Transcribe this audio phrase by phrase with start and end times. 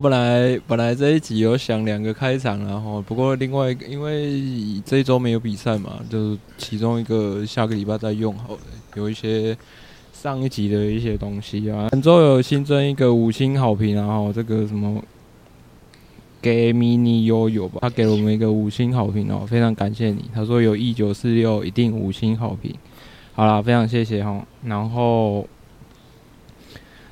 [0.00, 8.60] 本来本来这一集有想两个开场，然后不过另外一个因为这一周没有比赛嘛，就是其中一个下个礼拜再用好了。
[8.94, 9.58] 有一些
[10.12, 15.02] 上一集的一些东西啊，本周有新增一个五星好评，然后这个什么
[16.40, 20.26] 给 mini 悠悠吧，他给了我们一个五星好评哦，非常感谢你。
[20.32, 22.72] 他说有一九四六一定五星好评，
[23.32, 25.44] 好啦，非常谢谢哈，然后。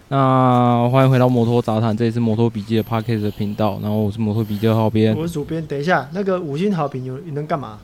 [0.09, 3.80] 那欢迎回到摩托杂谈，这里是摩托笔记的 Podcast 的频道。
[3.83, 5.66] 然后我是摩托笔记的号编，我是主编。
[5.66, 7.80] 等一下，那个五星好评有能干嘛？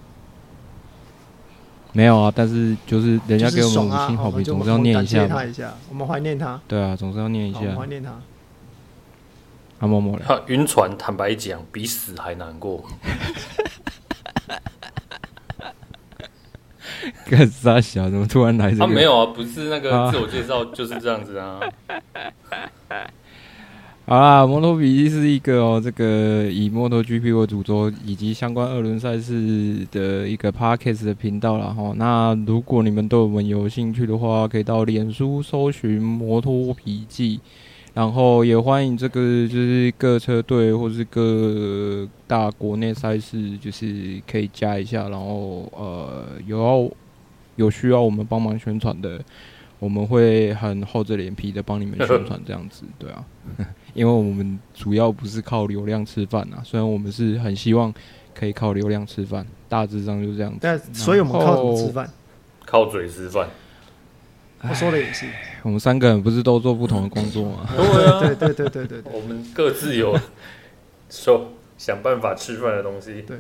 [1.93, 5.75] 没有啊，但是就是人家给我们五星好评，啊、总是要念一下，他一下。
[5.91, 6.61] 我们怀念他。
[6.69, 7.61] 对啊，总是要念一下。
[7.77, 8.12] 怀念他。
[9.81, 12.84] 阿默默他晕船，坦白讲，比死还难过。
[17.31, 18.08] 干啥小？
[18.11, 18.84] 怎么突然来这个？
[18.84, 21.61] 啊，没有啊，不是那个自我介绍 就是这样子啊。
[24.05, 31.92] 好啦，摩托笔记是一个哦，这个以摩托 GP 为主轴，以及相关二轮赛事的一个 Podcast 的频道啦哈。
[31.97, 37.41] 那如果你们对我们有兴趣的话，可以到脸书搜寻摩托笔记，
[37.95, 46.91] 然后也欢迎这个就是各车队或是各大国内赛事，就是可以加一下，然后呃有要
[47.57, 49.21] 有需要我们帮忙宣传的，
[49.79, 53.25] 我们会很厚着脸皮的帮你们宣传这样子，对啊，
[53.93, 57.93] 因为我们主要不是靠流量吃饭啊，虽然我们是很希望
[58.34, 60.59] 可以靠流量吃饭，大致上就这样子。
[60.62, 62.09] 但所以我们靠什么吃饭？
[62.65, 63.47] 靠嘴吃饭。
[64.69, 65.27] 我说的也是，
[65.65, 67.69] 我们三个人不是都做不同的工作吗？
[68.21, 70.17] 对 对对对对，我们各自有
[71.11, 73.22] 说想办法吃饭的东西。
[73.22, 73.39] 对，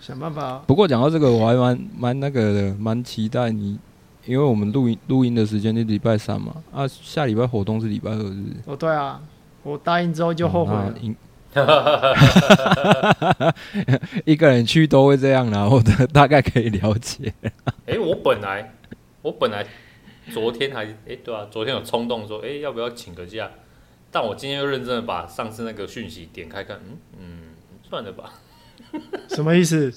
[0.00, 0.60] 想办法。
[0.66, 3.78] 不过讲到这个，我还蛮蛮那个的，蛮期待你，
[4.24, 8.44] 因为我们录音录音的时间是礼拜三嘛，啊，下礼拜活动是礼拜二日。
[8.64, 9.20] 哦，对啊，
[9.62, 10.92] 我答应之后就后悔了。
[14.26, 15.80] 一个人去都会这样，然后
[16.12, 17.32] 大概可以了解。
[17.86, 18.72] 哎、欸，我本来
[19.22, 19.64] 我本来。
[20.32, 23.50] 昨天还哎、欸、对啊，昨天有冲动说哎、欸、要不要请个假，
[24.10, 27.42] 但我今天又认真的把上次那个讯息点开看，嗯嗯，
[27.88, 28.32] 算了吧。
[29.28, 29.92] 什么意思？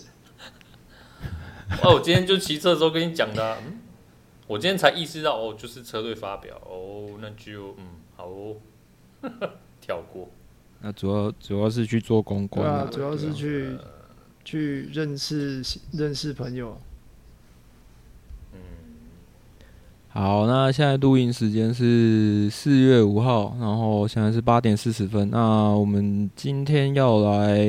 [1.84, 3.80] 哦，我今天就骑车的时候跟你讲的、啊，嗯，
[4.48, 8.56] 我今天才意识到哦，就是车队发表哦，那就嗯好哦，
[9.82, 10.30] 跳过。
[10.82, 13.78] 那主要主要是去做公关啊，主要是去
[14.46, 16.80] 去认识认识朋友。
[20.12, 25.30] 好，那现在录音时间是四月五号，然后现在是八点四十分。
[25.30, 27.64] 那我们今天要来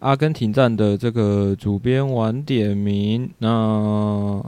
[0.00, 3.30] 阿根廷站的这个主编晚点名。
[3.38, 4.42] 那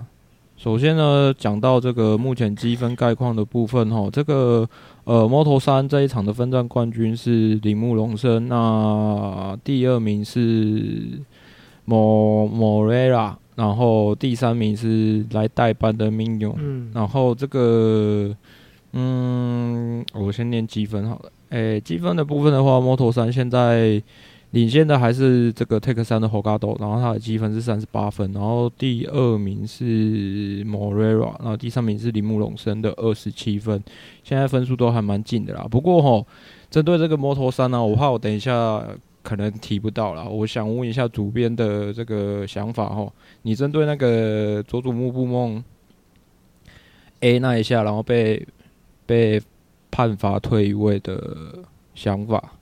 [0.56, 4.68] 首先呢，讲到这个目前积分概况的部分哈，这个
[5.04, 11.20] 呃，Moto3 这一场的分站冠军是铃木龙生，那第二名是
[11.84, 13.38] 莫莫雷拉。
[13.60, 18.34] 然后第三名是来代班的 Mignon，嗯，然后这个，
[18.94, 21.30] 嗯，我先念积分好了。
[21.50, 24.02] 诶，积分的部分的话，Moto3 现在
[24.52, 28.32] 领先的还是这个 Take 三的 Holgado，然后它的积分是三十八分。
[28.32, 33.82] 然后第二名是 Moreira，然后第三名是铃木龙生的二十七分。
[34.24, 35.66] 现在分数都还蛮近的啦。
[35.70, 36.26] 不过哈，
[36.70, 38.82] 针对这个 Moto3 呢，我怕我等一下。
[39.30, 43.08] 可能提不到了，我想问一下主编的这个想法哈。
[43.42, 45.62] 你针对那个佐佐木布梦
[47.20, 48.44] A 那一下，然后被
[49.06, 49.40] 被
[49.88, 51.60] 判罚退一位的
[51.94, 52.54] 想法，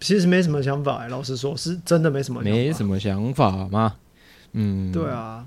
[0.00, 3.94] 其实没什么想法哎，老实说，是真的没什么想法，没什么想法吗？
[4.54, 5.46] 嗯，对啊。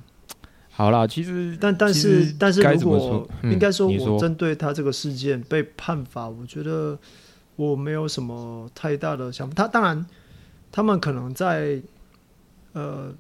[0.74, 6.98] 好啦，其实但但是但是如果、嗯、应该说，我针对他这个事件被判罚，我觉得
[7.58, 9.54] 我没有什么太大的想法。
[9.54, 10.06] 他当然，
[10.72, 11.80] 他们可能在
[12.72, 13.14] 呃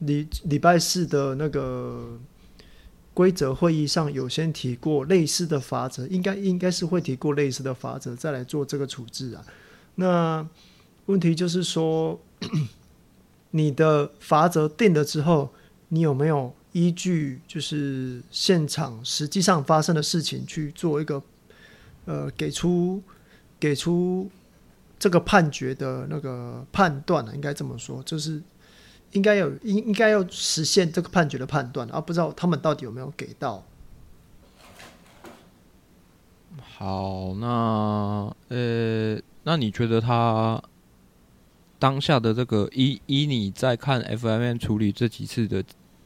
[0.00, 2.20] 礼礼拜四的那个
[3.14, 9.42] 规则会议上有先提过类似的法则，应该应该是会提过类似的法则，再来做这个处置啊。
[9.96, 10.46] 那
[11.06, 12.20] 问题就是说，
[13.50, 15.50] 你的法则定了之后，
[15.88, 16.54] 你有没有？
[16.72, 21.22] 依据就是现场实际上发生的事情去做一个
[22.06, 23.02] 呃给出
[23.60, 24.30] 给出
[24.98, 28.42] 这个判决的那个判断应该这么说，就是
[29.12, 33.64] 应该有应应该要实现这个判决的判断，而不知道他们到底有没有给到。
[36.76, 40.62] 好，那呃，那你觉得他
[41.78, 45.64] 当下的这个依依你在看 FMM 处理这几次的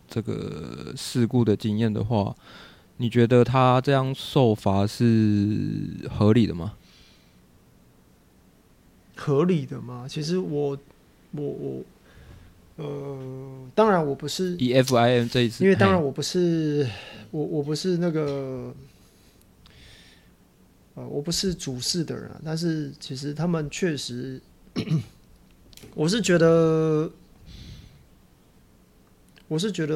[0.09, 2.35] 这个事故的经验的话，
[2.97, 6.75] 你觉得他这样受罚是合理的吗？
[9.17, 10.07] 合理的吗？
[10.09, 10.79] 其实我
[11.33, 11.85] 我我
[12.77, 16.87] 呃，当然我不是以 FIM 这一次，因为当然我不是
[17.31, 18.75] 我我不是那个。
[20.95, 24.41] 呃，我不是主事的人啊，但是其实他们确实，
[25.95, 27.11] 我是觉得，
[29.49, 29.95] 我是觉得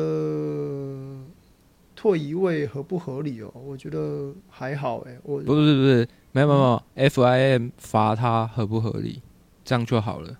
[1.97, 3.53] 退一位合不合理哦？
[3.67, 9.21] 我觉得还好哎，我不是不是，没有没有，FIM 罚他合不合理，
[9.65, 10.37] 这样就好了。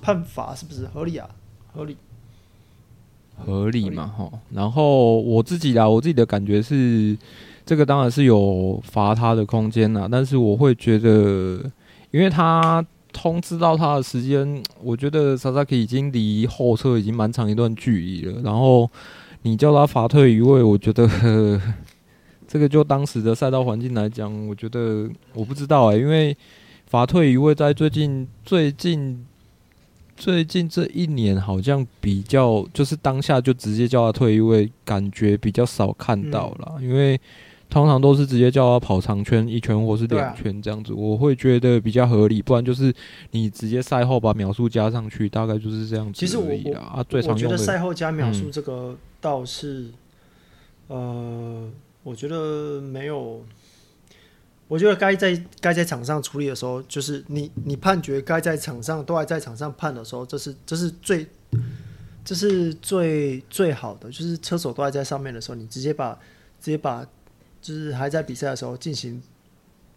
[0.00, 1.28] 判罚是不是合理啊？
[1.72, 1.96] 合理，
[3.36, 4.30] 合理嘛哈。
[4.50, 7.16] 然后我自己啦，我自己的感觉是。
[7.64, 11.62] 这个当然是有罚他的空间啦，但是我会觉得，
[12.10, 18.40] 因为他通知到他的时间， 我觉得 Sasaki 已经离后车已经蛮长一段距离了。
[18.42, 18.90] 然后
[19.42, 21.08] 你叫他罚退一位，我觉得
[22.48, 26.36] 这个就当时的赛道环境来讲，我觉得我不知道哎、欸，因为
[26.86, 29.24] 罚退一位在最近最近
[30.16, 37.20] 最近这一年好像比较就是当下就直接叫他退一位，感觉比较少看到了，因为。
[37.72, 42.42] 通常都是直接叫他跑长圈一圈或是两圈这样子，我会觉得比较合理。
[42.42, 42.94] 不然就是
[43.30, 46.20] 你直接赛后把秒数加上去，大概就是这样子。
[46.20, 49.86] 其实我啊，最常用的我觉得赛后加秒数这个倒是，
[50.90, 51.70] 嗯、呃，
[52.02, 53.42] 我觉得没有。
[54.68, 61.26] 我觉得该在该在场上处理的时候，就是你你判决该在场上都还在场上判的时候，这是这是最
[62.22, 64.10] 这是最最好的。
[64.10, 66.12] 就是车手都还在上面的时候，你直接把
[66.60, 67.02] 直接把。
[67.62, 69.22] 就是还在比赛的时候进行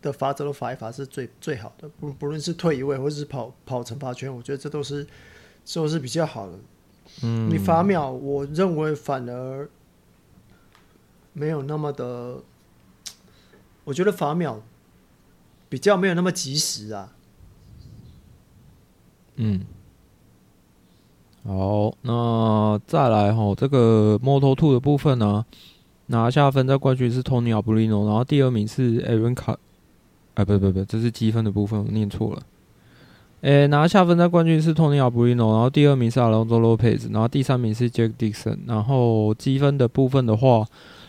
[0.02, 5.06] 的罚则的罚一罚是最最好的，不不论是退一位或者是跑跑惩罚圈，我觉得这都是
[5.74, 6.54] 都是比较好的。
[7.24, 9.68] 嗯，你罚秒，我认为反而
[11.34, 12.44] 没有那么的，
[13.84, 14.62] 我觉得罚秒
[15.68, 17.14] 比较没有那么及时啊。
[19.38, 19.66] 嗯，
[21.44, 25.46] 好，那再来哈，这个 Moto2 的部分呢？
[26.08, 29.58] 拿下分在冠军是 Tony Albino，然后第二名是 Aaron 卡，
[30.36, 32.42] 哎，不不不，这是积分的部分，我念错了。
[33.42, 38.58] 诶，拿下分在冠军是 Tony Albino，然后第二名是 Alonso Lopez，然后第三名是 Jack Dixon。
[38.66, 40.66] 然后积分的部分的话，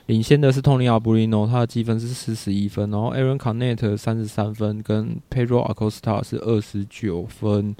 [0.06, 7.74] 领先的是 Tony Albino，他的积分是四十一分，然后 Aaron Canet 三十三分，跟 Pedro Acosta 是二十九分。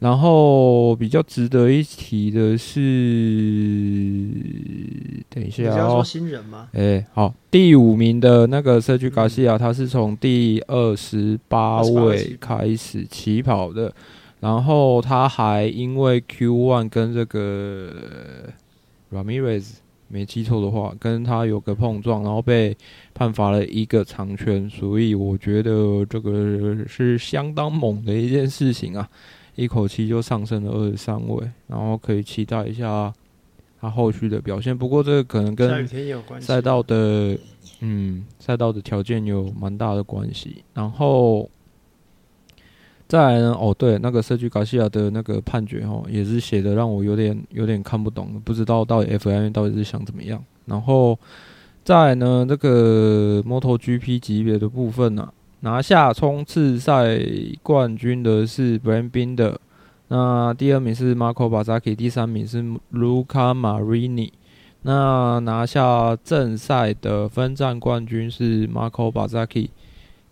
[0.00, 2.80] 然后比较值得一提的是，
[5.28, 6.68] 等一下哦，新人吗？
[6.72, 13.92] 哎，好，第五名的那个 Sergio Garcia，他是从第二十八位开始起跑的，
[14.40, 18.48] 然后他还因为 Q One 跟这个
[19.12, 19.66] Ramirez
[20.08, 22.74] 没记错的话，跟他有个碰撞，然后被
[23.12, 29.06] 判罚了一个长圈，所以我觉得这个是相当猛的一件事情啊。
[29.54, 33.12] 一口气就上升了二十三位，然后可以期待一下
[33.80, 34.76] 他后续的表现。
[34.76, 35.86] 不过这个可能跟
[36.40, 37.36] 赛道的
[37.80, 40.64] 嗯赛道的条件有蛮大的关系。
[40.72, 41.50] 然后
[43.08, 50.42] 再来呢，哦对，那个社区卡西亚的那个判决哦，也是写的让我有点有点看不懂，不知道到底 FIM 到底是想怎么样。
[50.66, 51.18] 然后
[51.84, 55.34] 再来呢，这个 MotoGP 级别的部分呢、啊。
[55.62, 57.18] 拿下冲刺赛
[57.62, 59.56] 冠军的是 Brad Binder，
[60.08, 62.62] 那第二名是 Marco Bezzecchi，第三名是
[62.92, 64.32] Luca Marini。
[64.82, 69.68] 那拿下正赛的分站冠军是 Marco Bezzecchi，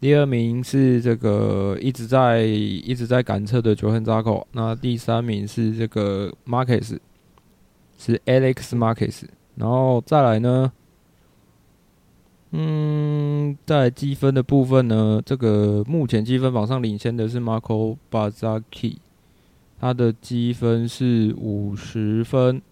[0.00, 6.96] 第二名是这个一直在一直在赶车的 Johann Zarco，那第三名是这个 Marquez，
[7.98, 9.24] 是 Alex Marquez，
[9.56, 10.72] 然后再来呢？
[12.50, 18.96] 嗯，在积分的部分呢，这个目前积分榜上领先的是 Marco Bezzecchi，
[19.78, 22.62] 他的积分是五十分。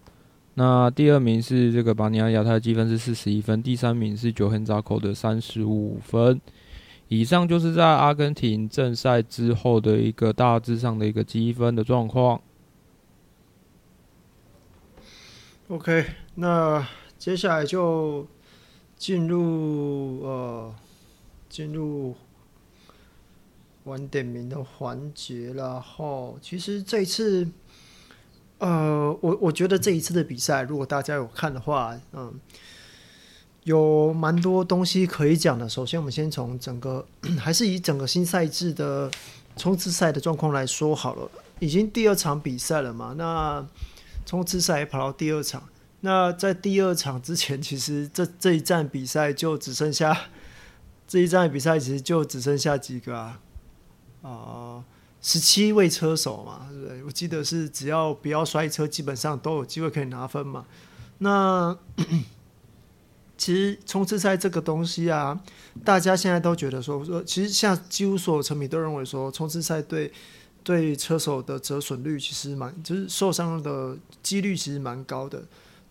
[0.55, 3.61] 那第二名是这个巴尼亚亚，他的积分是四十一分。
[3.61, 6.41] 第三名是 Johann Zarco 的三十五分。
[7.09, 12.41] 以上就是在阿根廷正赛之后的一个大致上的一个积分的状况。
[15.67, 16.05] OK，
[16.35, 16.85] 那
[17.17, 18.25] 接下来就
[18.97, 20.75] 进入呃
[21.47, 22.15] 进入
[23.83, 25.79] 晚点名的环节了。
[25.79, 27.47] 后其实这一次，
[28.57, 32.33] 呃，我我觉得这一次的比赛，如果大家有看的话，嗯，
[33.63, 35.69] 有蛮多东西可以讲的。
[35.69, 37.05] 首先，我们先从整个
[37.39, 39.09] 还是以整个新赛制的
[39.55, 41.29] 冲刺赛的状况来说好了。
[41.59, 43.13] 已经第二场比赛了嘛？
[43.17, 43.65] 那
[44.25, 45.63] 冲刺赛跑到第二场。
[46.01, 50.15] 那在第二场之前，其实这这一站比赛就只剩下
[51.07, 53.39] 这一站比赛，其实就只剩下几个啊？
[54.21, 54.83] 啊，
[55.21, 57.03] 十七位车手嘛，对不对？
[57.03, 60.65] 我记得是只要不要摔车，基本上都有机会可以拿分嘛。
[61.19, 61.77] 那
[63.37, 65.41] 其实冲刺赛这个东西啊，
[65.83, 70.11] 大家现在都觉得说说，其实像几乎所有车迷都认为说，冲刺赛对。
[70.63, 75.41] 对车手的折损率其实蛮，就是受伤的几率其实蛮高的。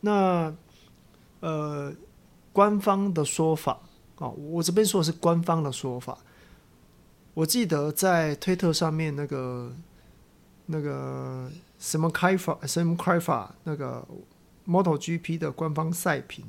[0.07, 0.55] 那
[1.41, 1.93] 呃，
[2.53, 3.81] 官方的说法
[4.17, 6.17] 啊，我这边说的是官方的说法。
[7.35, 9.73] 我记得在推特上面那个
[10.67, 14.07] 那个什么开法什么开法那个
[14.67, 16.45] MotoGP 的官方赛评，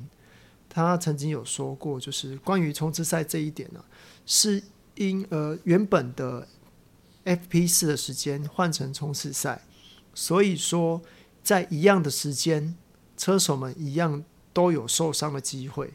[0.68, 3.84] 他曾经有说过，就是关于冲刺赛这一点呢、
[4.24, 4.62] 是
[4.94, 6.46] 因呃原本的。
[7.24, 9.60] FP 四的时间换成冲刺赛，
[10.14, 11.02] 所以说
[11.42, 12.74] 在一样的时间，
[13.18, 15.92] 车手们一样都有受伤的机会，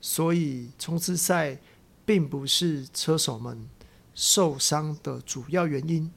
[0.00, 1.58] 所以冲刺赛
[2.04, 3.68] 并不是车手们
[4.14, 6.08] 受伤的主要原因。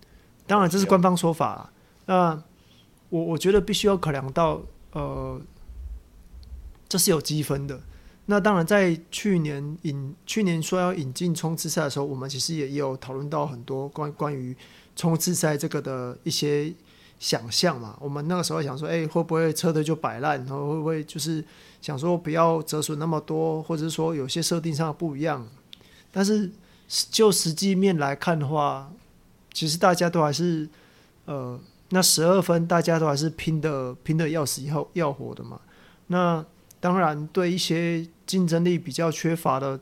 [0.46, 1.72] 当然这是官方说法，
[2.06, 2.44] 那
[3.10, 4.62] 我我觉得必须要考量到，
[4.92, 5.42] 呃，
[6.88, 7.82] 这是有积分的。
[8.28, 14.56] 那当然，在去年引去年说要引进冲刺赛的时候，我们其实也有讨论到很多关关于
[14.96, 16.74] 冲刺赛这个的一些
[17.20, 17.98] 想象嘛。
[18.00, 21.44] 我们那个时候想说，哎，会不会车队就摆烂，然后会不会就是
[21.82, 25.48] 想说不要折损那么多，或者是说有些设定上不一样。
[26.12, 26.52] 但是
[27.12, 28.92] 就实际面来看的话，
[29.54, 30.68] 其实大家都还是
[31.26, 35.60] 呃，那十二分大家都还是拼的拼的要死要要活的嘛。
[36.08, 36.46] 那
[36.80, 39.80] 当然，对一些竞争力比较缺乏的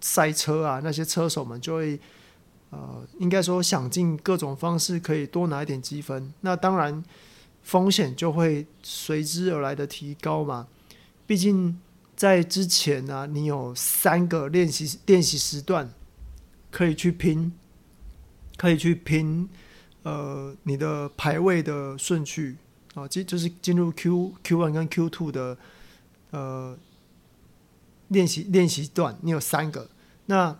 [0.00, 1.98] 赛车啊，那些车手们就会，
[2.74, 6.32] 呃，应该说想尽各种方式可以多拿一点积分。
[6.40, 7.04] 那当然，
[7.62, 10.66] 风险就会随之而来的提高嘛。
[11.26, 11.78] 毕竟
[12.16, 15.88] 在之前呢、啊，你有三个练习练习时段
[16.72, 17.52] 可以去拼，
[18.56, 19.48] 可以去拼，
[20.02, 22.56] 呃，你的排位的顺序
[22.94, 25.56] 啊，就就是进入 Q Q one 跟 Q two 的。
[26.30, 26.76] 呃，
[28.08, 29.88] 练习练习段你有三个，
[30.26, 30.56] 那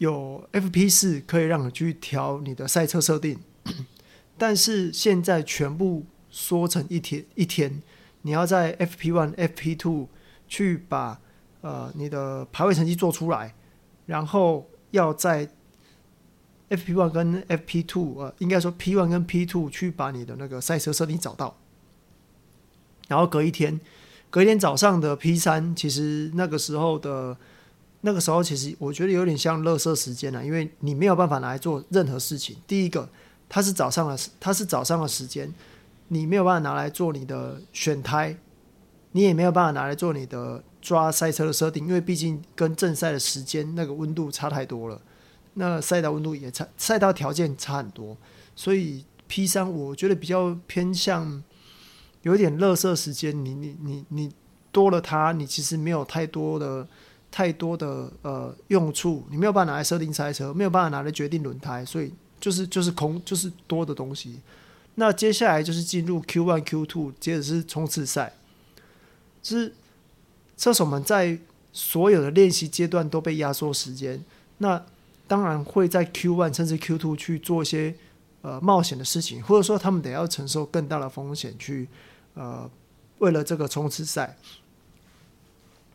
[0.00, 3.38] 有 FP 四可以让你去调你的赛车设定，
[4.38, 7.82] 但是现在全部缩成一天一天，
[8.22, 10.08] 你要在 FP one、FP two
[10.48, 11.20] 去把
[11.60, 13.54] 呃你的排位成绩做出来，
[14.06, 15.46] 然后要在
[16.70, 21.58] FP one 跟 FP two 呃，应该说 P one 跟 P two 去把你的那个赛车设定找到，
[23.08, 23.78] 然后隔一天。
[24.30, 27.36] 隔一天早上的 P 三，其实那个时候的，
[28.02, 32.56] 那个时候其实我觉得有点像垃圾时间了，因为你没有办法拿来做任何事情。
[32.66, 33.08] 第一个，
[33.48, 35.52] 它是早上的，它是早上的时间，
[36.08, 38.36] 你没有办法拿来做你的选胎，
[39.12, 45.00] 你也没有办法拿来做你的抓赛车的设定，因为毕竟跟正赛的时间那个温度差太多了，
[45.54, 48.16] 那赛道温度也差，赛道条件差很多，
[48.54, 51.42] 所以 P 三我觉得比较偏向。
[52.22, 54.30] 有点垃圾时间，你你你你
[54.70, 56.86] 多了它，你其实没有太多的
[57.30, 64.40] 太多的呃用处，你没有办法拿来设定赛车，没有办法拿来决定轮胎，所以就是就是空就是多的东西。
[64.96, 68.32] 那接下来就是进入 Q one Q two，接着是冲刺赛，
[69.40, 69.72] 就是
[70.56, 71.38] 车手们在
[71.72, 74.24] 所有的练习阶段都被压缩时间，
[74.58, 74.84] 那
[75.26, 77.94] 当然会在 Q one 甚至 Q two 去做一些
[78.42, 81.88] 呃冒险的事情，或者说他们得要承受更大的风险去。
[82.34, 82.70] 呃，
[83.18, 84.38] 为了这个冲刺赛，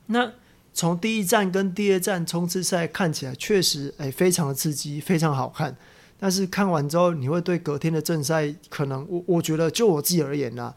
[0.07, 0.29] 那
[0.75, 5.75] 从第一站跟第二站冲刺赛看起来确实哎非常的刺激，非常好看。
[6.19, 10.75] 但是看完之后，你会对隔天的正赛可能我我觉得就我自己而言呢，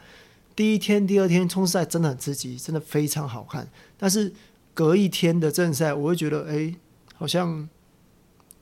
[0.54, 3.68] 第一天、第二天冲刺赛真的很刺激，真的非常好看。
[3.98, 4.32] 但是
[4.72, 6.72] 隔一天的正赛，我会觉得哎，
[7.16, 7.68] 好像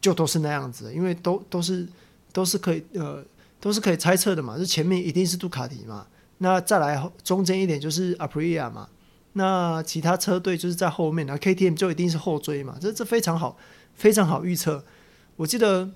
[0.00, 1.86] 就都是那样子，因为都都是
[2.32, 3.22] 都是可以呃
[3.60, 6.06] 都是可以猜测的嘛，就前面一定是杜卡迪嘛。
[6.38, 8.88] 那再来中间一点就是阿普利亚嘛，
[9.38, 13.58] 那其他车队就是在后面，那 KTM 就一定是后追嘛，这这非常好，
[13.94, 14.82] 非常好预测。
[15.36, 15.90] 我记得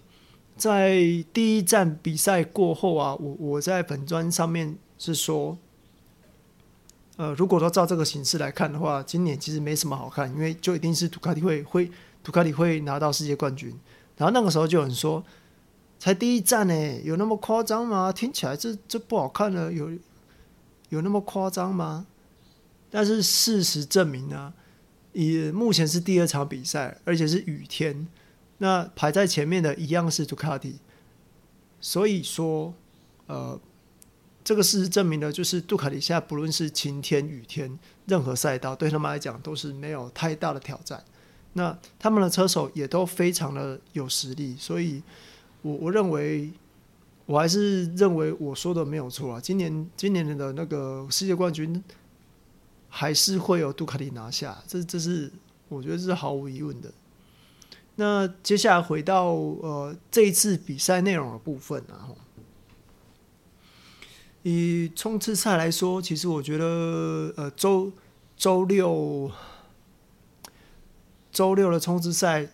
[0.58, 1.00] 在
[1.32, 5.56] 第一站比赛过后啊，我我在本专上面是说，
[7.16, 11.90] 呃，如果说照这个形式来看的话，今年其实没什么好看，因为就一定是杜卡迪会会
[12.22, 13.74] 杜卡迪会拿到世界冠军。
[14.18, 15.24] 然后那个时候就有人说，
[15.98, 18.12] 才第一站呢，有那么夸张吗？
[18.12, 19.90] 听起来这这不好看了，有
[20.90, 22.04] 有那么夸张吗？
[22.90, 24.52] 但是事实证明呢，
[25.12, 28.06] 以目前是第二场比赛，而且是雨天，
[28.58, 30.76] 那排在前面的一样是杜卡迪，
[31.80, 32.74] 所以说，
[33.26, 33.60] 呃。
[34.42, 41.04] 这个事实证明呢，就是杜卡迪现在不论是晴天雨天，任何赛道对他们来讲都是没有太大的挑战。
[41.52, 45.02] 那他们的车手也都非常的有实力，所以
[45.60, 46.50] 我我认为，
[47.26, 49.38] 我还是认为我说的没有错啊。
[49.38, 51.84] 今年今年的那个世界冠军
[52.90, 55.32] 还是会有杜卡迪拿下，这这是
[55.70, 56.92] 我觉得这是毫无疑问的。
[57.94, 62.10] 那接下来回到呃这一次比赛内容的部分啊。
[64.42, 66.64] 以冲刺赛来说，其实我觉得，
[67.36, 67.92] 呃，周
[68.38, 69.30] 周六
[71.30, 72.48] 周六的冲刺赛，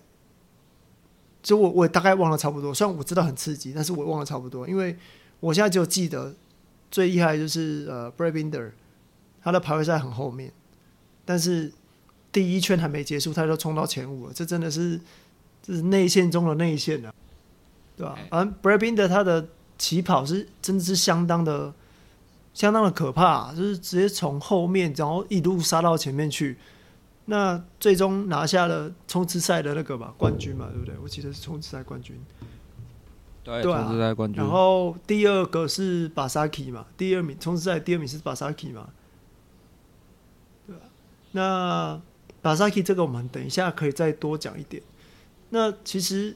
[1.45, 2.75] 就我我大概忘了差不多。
[2.75, 4.99] 虽然我知道很刺激，但是我忘了差不多，因为
[5.38, 6.35] 我现在就记得
[6.90, 8.73] 最厉害就是呃，Brad Binder，
[9.46, 10.52] 他的排位赛很后面，
[11.24, 11.72] 但是
[12.32, 15.00] 第一圈还没结束，他就冲到前五了，这真的是
[15.62, 17.14] 这是内线中的内线了，
[17.96, 18.18] 对吧？
[18.30, 19.46] 而 Brad Binder 他的。
[19.78, 21.70] 起跑是真的是相当的，
[22.54, 26.56] 相当的可怕，就是直接从后面，然后一路杀到前面去，
[27.26, 30.94] 那最终拿下了冲刺赛的那个吧冠军嘛，对不对？
[31.02, 32.18] 我记得是冲刺赛冠军，
[33.44, 34.42] 对，对啊，冲刺赛冠军。
[34.42, 38.88] 然后第二个是巴萨基嘛，第二名冲刺赛第二名是巴萨基嘛，
[41.37, 42.00] 那
[42.43, 44.83] 巴萨基这个我们等一下可以再多讲一点。
[45.50, 46.35] 那其实。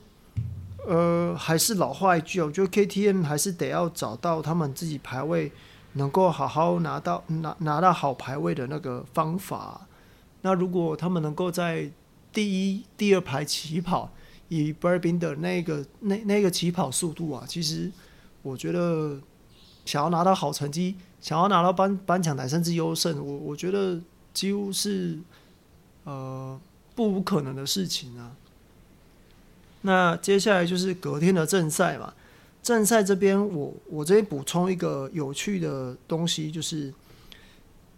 [0.86, 5.52] 呃，还是老话一句，我觉得 KTM 还是得要找到他们自己排位
[5.92, 9.86] 能够好好拿到拿拿到好排位的那个方法。
[10.40, 11.92] 那如果他们能够在
[12.32, 14.10] 第一、第二排起跑，
[14.48, 17.92] 以 b u r b i n 的那个那那个起跑速度啊，其实
[18.40, 19.20] 我觉得
[19.84, 24.00] 想要拿到好成绩，想要拿到颁颁奖台甚至优胜，我我觉得
[24.32, 25.18] 几乎是
[26.04, 26.60] 呃
[26.94, 28.36] 不无可能的事情啊。
[29.82, 32.14] 那接下来就是隔天的正赛嘛。
[32.62, 36.92] 正赛这边，我我这边补充一个有趣的东西，就是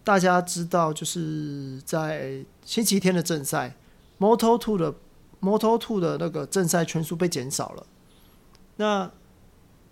[0.04, 3.74] 大家知道，就是在星期天的正赛
[4.20, 4.94] ，Moto Two 的
[5.40, 7.86] Moto Two 的那个正赛圈数被减少了。
[8.76, 9.10] 那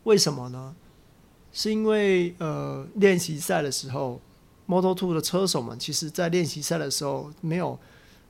[0.04, 0.76] 为什么呢？
[1.52, 4.20] 是因为呃练习赛的时候
[4.70, 7.78] ，Moto2 的车手们其实在练习赛的时候没有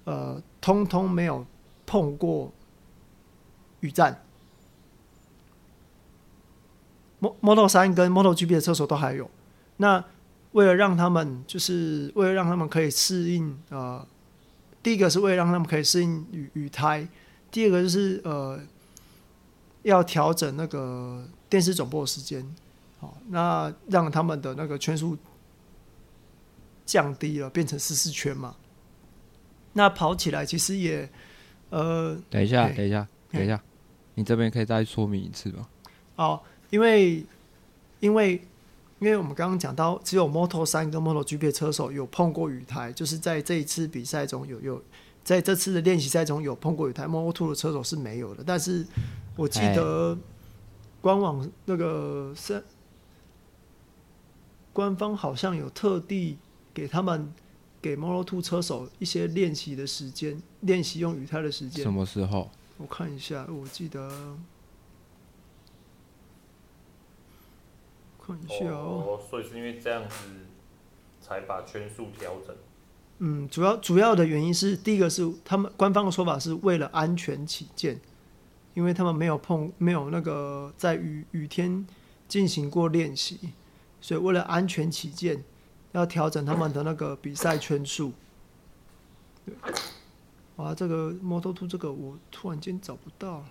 [0.05, 1.45] 呃通通没有
[1.85, 2.51] 碰过。
[3.83, 4.23] 雨战
[7.19, 9.31] ，Moto 三跟 MotoGP 的车手都还有。
[9.79, 10.05] 那
[10.53, 14.07] 为了让他们，就是为了让他们可以适应，呃，
[14.83, 17.09] 第一个是为了让他们可以适应雨雨胎，
[17.51, 18.61] 第二个就是呃，
[19.81, 22.45] 要调整那个电视转播的时间，
[22.99, 25.17] 好，那让他们的那个圈数
[26.91, 28.57] 降低了，变成十四圈嘛。
[29.75, 31.09] 那跑起来其实也，
[31.69, 33.63] 呃，等一下，等一下，等一下。
[34.17, 35.69] 你这边可以再说明一次吗？
[36.17, 37.25] 哦，因为
[38.01, 38.43] 因为
[38.99, 44.83] 因为我们刚刚讲到，只有 Moto 三跟 Moto GP 车手有碰过雨胎，就是在这一次比赛中有有
[45.23, 48.43] 在这次的练习赛中有碰过雨胎，Moto Two 的车手是没有的。
[48.45, 48.85] 但是
[49.37, 50.19] 我记得
[51.01, 52.65] 官网那个是
[54.73, 56.37] 官方好像有特地
[56.73, 57.33] 给他们
[57.83, 61.83] 给 Model Two 车手一些练习的时间，练习用雨胎的时间。
[61.83, 62.51] 什么时候？
[62.79, 64.09] 我看一下，我记得
[68.19, 69.21] 看一下哦，哦。
[69.29, 70.17] 所以是因为这样子
[71.21, 72.57] 才把圈数调整。
[73.19, 78.01] 嗯，主要主要的原因是，第一个是他们官方的说法是为了安全起见，
[78.73, 81.87] 因为他们没有碰没有那个在雨雨天
[82.27, 83.39] 进行过练习，
[84.01, 85.45] 所以为了安全起见，
[85.93, 88.13] 要调整他们的那个比赛圈数。
[89.45, 89.55] 对。
[90.57, 93.45] 啊，这个 Moto2 这个我突然间找不到了，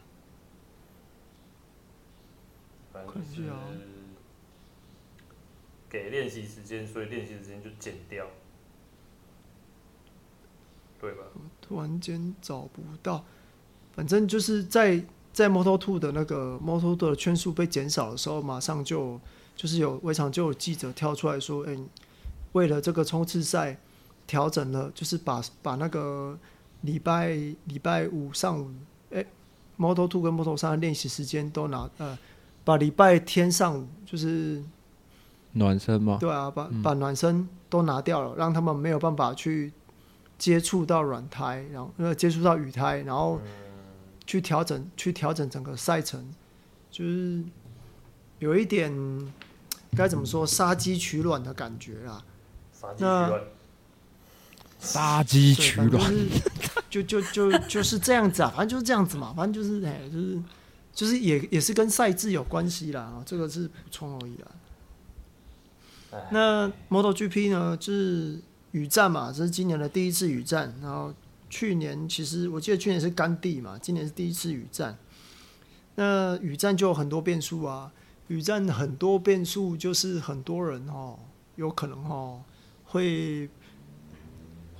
[2.93, 3.60] 看一下啊。
[5.89, 8.28] 给练习时间，所以练习时间就减掉，
[11.02, 11.23] 对吧？
[11.60, 13.25] 突然间找不到，
[13.93, 19.19] 反正就是在在 Moto2 的那个 Moto2 的圈数被减少的时候，马上就
[19.56, 21.75] 就是有围场就有记者跳出来说：“哎，
[22.52, 23.80] 为了这个冲刺赛
[24.26, 26.38] 调整了，就是把把那个。”
[26.84, 27.32] 礼拜
[27.66, 28.72] 礼拜五上午，
[29.12, 29.26] 哎
[29.78, 32.18] ，Moto2 跟 Moto3 的练习时间都拿呃，
[32.64, 34.64] 把礼拜天上午就是
[35.52, 39.74] 暖身嘛，对啊，把、嗯、把暖身都拿掉了，让他们没有办法去
[40.38, 43.42] 接触到软胎，然后呃接触到雨胎，然后
[44.26, 46.34] 去调整去调整整个赛程，
[46.90, 47.44] 就是
[48.38, 48.90] 有一点
[49.98, 52.24] 该怎么说杀鸡取卵的感觉啦。
[52.98, 53.39] 那
[54.80, 56.13] 杀鸡取卵，
[56.89, 60.42] 就就就就是这样子啊，反正就是这样子嘛，反正就是哎，就是
[60.94, 64.48] 就是也也是跟赛制有关系啦，这个是补充而已啦。
[66.32, 68.39] 那 MotoGP 呢，就是
[68.72, 70.74] 雨战嘛，这是今年的第一次雨战。
[70.82, 71.13] 然后
[71.50, 74.98] 去年其实我记得去年是干地嘛，今年是第一次雨战。
[75.96, 77.92] 那雨战就有很多变数啊，
[78.28, 81.20] 雨战很多变数就是很多人哦，
[81.58, 82.42] 有可能哦
[82.89, 83.49] 会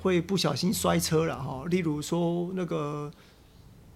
[0.02, 1.64] 会不小心摔车了哈。
[1.68, 3.12] 例如说那个，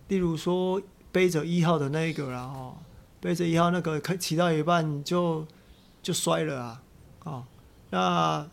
[0.07, 2.77] 例如说背着一号的那一个然后
[3.19, 5.45] 背着一号那个可骑到一半就
[6.01, 6.81] 就摔了啊。
[7.25, 7.45] 哦，
[7.89, 8.47] 那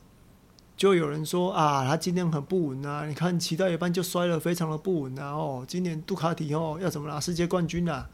[0.77, 3.07] 就有人说啊，他今天很不稳啊！
[3.07, 5.33] 你看骑到一半就摔了，非常的不稳啊！
[5.33, 8.09] 哦，今年杜卡迪哦要怎么拿世界冠军啊？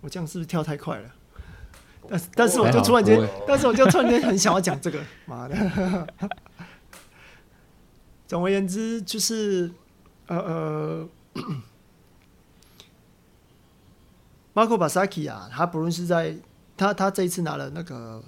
[0.00, 1.10] 我这样是不是跳太快了？
[2.08, 6.08] 但是但是我就突然间，但是我就突然间很想要讲这个， 妈的！
[8.26, 9.70] 总而言之，就是
[10.26, 11.08] 呃呃，
[14.52, 16.36] 马可巴萨基啊，他不论是在
[16.76, 18.22] 他他这一次拿了那个。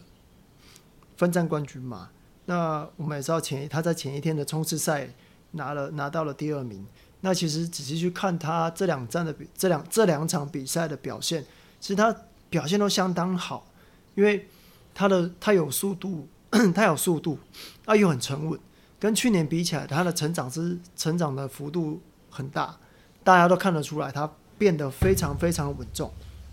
[1.19, 2.11] 分站冠军嘛，
[2.45, 5.09] 那我们也知道前他在前一天的冲刺赛
[5.53, 6.87] 拿了拿到了第二名。
[7.23, 11.43] 那其实仔细去看他这两站的比这两这两场比赛的表现，
[11.81, 12.15] 其实他
[12.57, 13.67] 表现都相当好，
[14.15, 14.49] 因为
[14.95, 16.27] 他的他有速度，
[16.75, 17.39] 他有速度，
[17.85, 18.59] 啊又很沉稳，
[18.99, 22.79] 跟去年比起来，他的成长是成长的幅度很大，
[23.23, 26.11] 大家都看得出来，他变得非常非常稳重，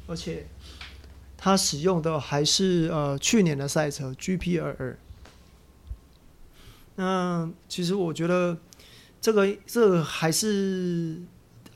[0.07, 0.45] 而且。
[1.45, 4.97] 他使用的还是呃去年的赛车 GP 二二。
[6.95, 8.57] 那其实我觉得
[9.19, 11.21] 这个这个还是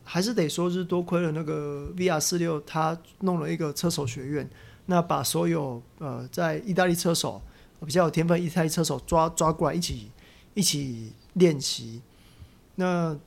[0.07, 4.49] 还是得说是多亏了那个 VR 四六，他弄了一个车手学院，
[4.85, 7.41] 那把所有呃在意大利车手
[7.85, 10.09] 比较有天分意大利车手抓抓过来一起
[10.53, 12.01] 一起练习，
[12.75, 13.17] 那。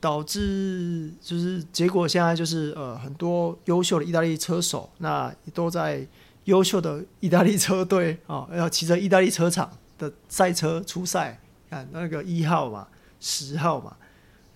[0.00, 6.06] 导致就是结果，现在就是呃很多优秀的意大利车手，那都在
[6.44, 12.86] 优秀的意大利车队啊，要骑着意大利车厂的赛车出赛，看那个一号嘛，
[13.18, 13.96] 十号嘛，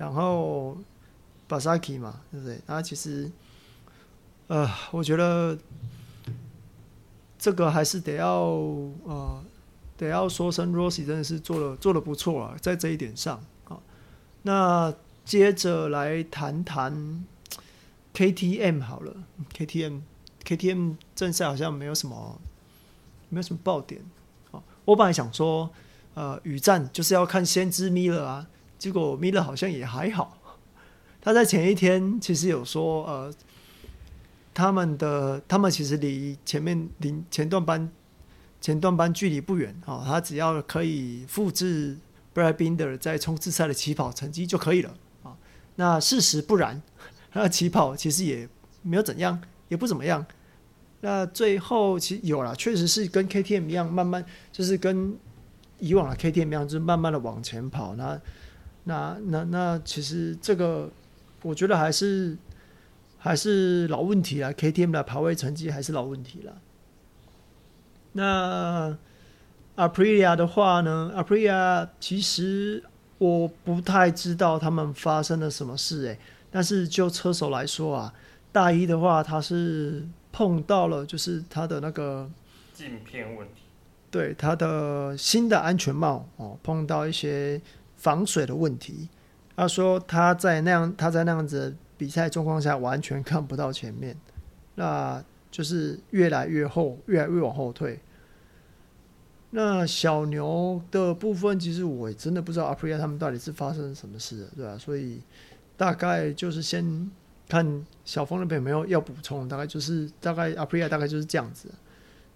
[0.02, 0.76] 然后
[1.46, 2.60] 巴萨基嘛，对不对？
[2.66, 3.30] 那其实
[4.48, 5.56] 呃，我觉得
[7.38, 8.40] 这个还是得要
[9.04, 9.44] 呃
[9.96, 13.78] 得要说声 Rossi 真的是做的做的不错啊，在这一点上啊，
[14.42, 14.92] 那。
[15.24, 17.24] 接着来谈谈
[18.12, 19.14] KTM 好了
[19.56, 20.00] ，KTM
[20.44, 22.40] KTM 正赛好像没有什么，
[23.28, 24.02] 没有什么爆点
[24.50, 24.60] 啊。
[24.84, 25.70] 我本来想说，
[26.14, 28.48] 呃，雨战就是要看先知米勒啊，
[28.82, 30.36] 结果米勒好像也还好。
[31.20, 33.32] 他在前一天其实有说，呃，
[34.52, 37.88] 他们的他们其实离前面离前段班
[38.60, 41.96] 前段班距离不远啊，他只要可以复制
[42.34, 44.92] Brad Binder 在冲刺赛的起跑成绩就可以了
[45.22, 45.36] 啊。
[45.76, 46.82] 那事实不然，
[47.30, 48.48] 他起跑其实也
[48.82, 50.26] 没有怎样，也不怎么样。
[51.02, 55.16] 那最后其实有了，确实是跟 KTM 一样，慢慢就是跟
[55.78, 57.94] 以往的 KTM 一样，就是慢慢的往前跑。
[57.94, 58.20] 那
[58.84, 60.90] 那那那其实这个
[61.42, 62.36] 我觉得还是
[63.18, 66.56] 还是老问题啊，KTM 的排位成绩还是老问题了。
[68.12, 68.96] 那
[69.76, 72.84] Aprilia 的话呢，Aprilia 其实。
[73.18, 76.18] 我不太知道他们发生了什么事诶，
[76.50, 78.12] 但是就车手来说啊，
[78.50, 82.28] 大一的话他是碰到了就是他的那个
[82.74, 83.62] 镜片问题，
[84.10, 87.60] 对他的新的安全帽哦，碰到一些
[88.02, 89.08] 防水的问题。
[89.54, 94.16] 他说他在那样他在那样子比赛状况下完全看不到前面，
[94.74, 98.00] 那就是越来越后，越来越往后退。
[99.50, 104.78] 那小牛的部分，其实我真的不知道阿普利亚他们到底是发生什么事了，对吧？
[104.78, 105.20] 所以
[105.76, 107.10] 大概就是先
[107.46, 111.68] 看小峰那边有没有要补充，大概就是大概阿普利亚大概就是这样子。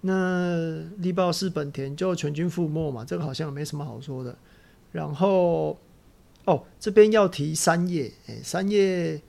[0.03, 4.37] 那力豹是本田就全军覆没嘛，这个好像没什么好说的。
[4.97, 5.77] 然后
[6.47, 9.21] 哦，这边要提三叶，哎，三叶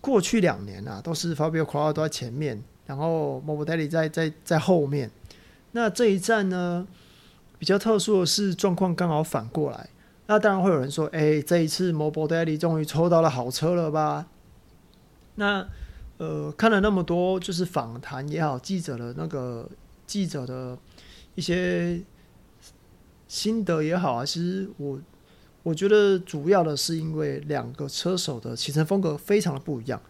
[0.00, 5.10] 过去两年啊都是 Fabio Quartararo 都在前面，然后 Morbidelli 在在在后面。
[5.72, 6.86] 那这一站呢，
[7.58, 9.90] 比较特殊的是状况刚好反过来。
[10.28, 14.26] 那当然会有人说：“哎，这一次 Morbidelli 终于抽到了好车了吧？”
[15.36, 15.68] 那
[16.16, 19.68] 呃，看了那么多就是访谈也好，记者的那个
[20.06, 20.78] 记者的
[21.34, 22.00] 一些
[23.28, 25.00] 心得也好啊，其实我
[25.62, 30.00] 我觉得主要的是因为两个车手的骑乘风格非常的不一样。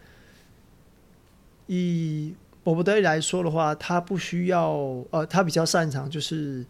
[1.67, 4.73] 以博博德来说的话，他不需要
[5.11, 6.65] 呃，他比较擅长就是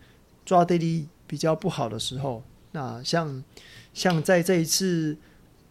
[0.45, 3.43] 抓地力比较不好的时候，那像
[3.93, 5.17] 像在这一次。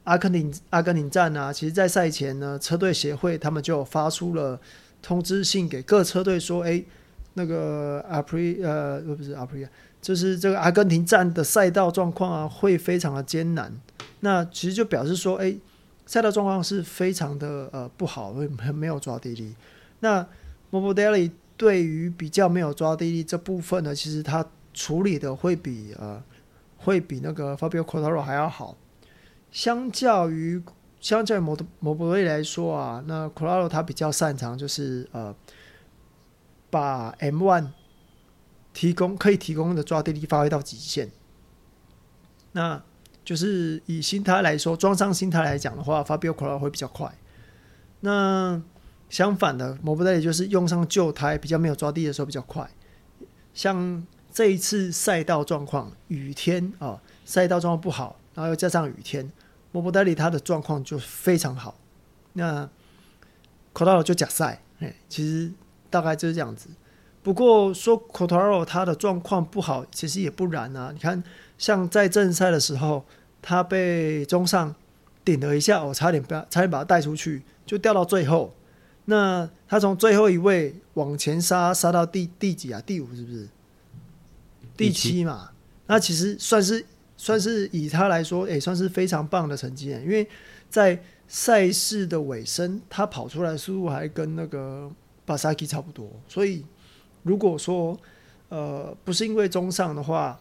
[0.05, 4.61] 阿根廷阿根廷站啊，其实，在赛前呢，车队协会他们就发出了
[5.01, 6.85] 通知信给各车队说：“哎，
[7.33, 9.65] 那个阿普利呃，不是阿普利，
[10.05, 13.75] 就是这个阿根廷站的赛道状况啊，会非常的艰难。
[14.19, 15.55] 那其实就表示说，哎，
[16.05, 19.55] 赛道状况是非常的呃不好，会没有抓地力。
[20.01, 20.23] 那
[20.69, 26.21] Morbidelli 对于比较没有抓地力这部分呢，其实他处理的会比呃
[26.77, 28.77] 会比那个 Fabio Quattaro 还要好。”
[29.51, 30.61] 相较于
[31.01, 35.35] 相较于摩摩博瑞来说啊，那 Quattaro 他比较擅长就是呃，
[36.69, 37.69] 把 M1
[38.75, 41.09] 提供可以提供的抓地力发挥到极限。
[42.51, 42.83] 那
[43.23, 47.11] 就是以新胎来说，装上新胎来讲的话，Fabio Quartararo 会比较快。
[48.01, 48.61] 那
[49.09, 52.69] 相反的，摩博瑞就是用上旧胎，比较没有抓地的时候比较快。
[53.53, 59.31] 像这一次赛道状况，雨天啊，赛道状况不好，然后又加上雨天。
[59.71, 61.77] 莫博代里他的状况就非常好，
[62.33, 62.69] 那
[63.73, 65.51] 科塔罗就假赛，哎，其实
[65.89, 66.69] 大概就是这样子。
[67.25, 70.91] 不过说科塔罗他的状况不好，其实也不然啊。
[70.93, 71.23] 你看，
[71.57, 73.03] 像在正赛的时候，
[73.41, 74.75] 他被中上
[75.23, 78.53] 顶了一下，我差点不要，差点把他带出去，就掉到最后。
[79.05, 82.79] 那他从最后一位往前杀，杀到第第几啊？
[82.85, 83.47] 第五是不是？
[84.77, 85.49] 第七嘛。
[85.87, 86.85] 那其实算是。
[87.17, 89.89] 算是以他来说，也算是非常棒的成绩。
[89.89, 90.27] 因为
[90.69, 94.91] 在赛事的尾声，他跑出来速度还跟那个
[95.23, 96.11] 巴萨基差不多。
[96.27, 96.65] 所以，
[97.25, 97.99] 如果说
[98.47, 100.39] 呃不是因为中上的话，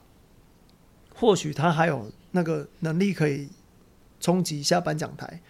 [1.15, 3.49] 或许他还有那个能力可以
[4.21, 5.41] 冲击一下颁奖台。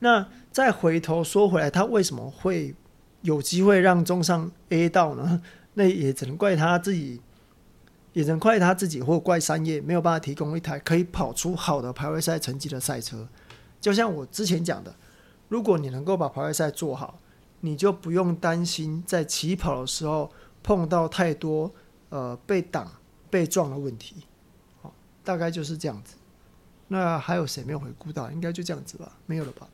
[0.00, 2.74] 那再回头说回来，他为什么会
[3.22, 5.42] 有机会让中上 A 到呢？
[5.74, 7.20] 那也只能怪他自己。
[8.14, 13.28] 也能怪他自己或怪三叶没有办法提供一台可以跑出好的排位赛成绩的赛车。
[13.80, 14.92] 就像我之前讲的，
[15.48, 17.20] 如果你能够把排位赛做好，
[17.60, 20.32] 你就不用担心在起跑的时候
[20.68, 21.72] 碰到太多
[22.10, 22.86] 呃被挡、
[23.30, 24.16] 被撞的问题。
[24.82, 24.92] 好，
[25.24, 26.14] 大概就是这样子。
[26.88, 28.30] 那还有谁没有回顾到？
[28.30, 29.66] 应该就这样子吧，没有了吧？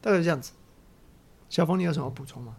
[0.00, 0.52] 大概是这样子。
[1.48, 2.54] 小峰，你有什么补充吗？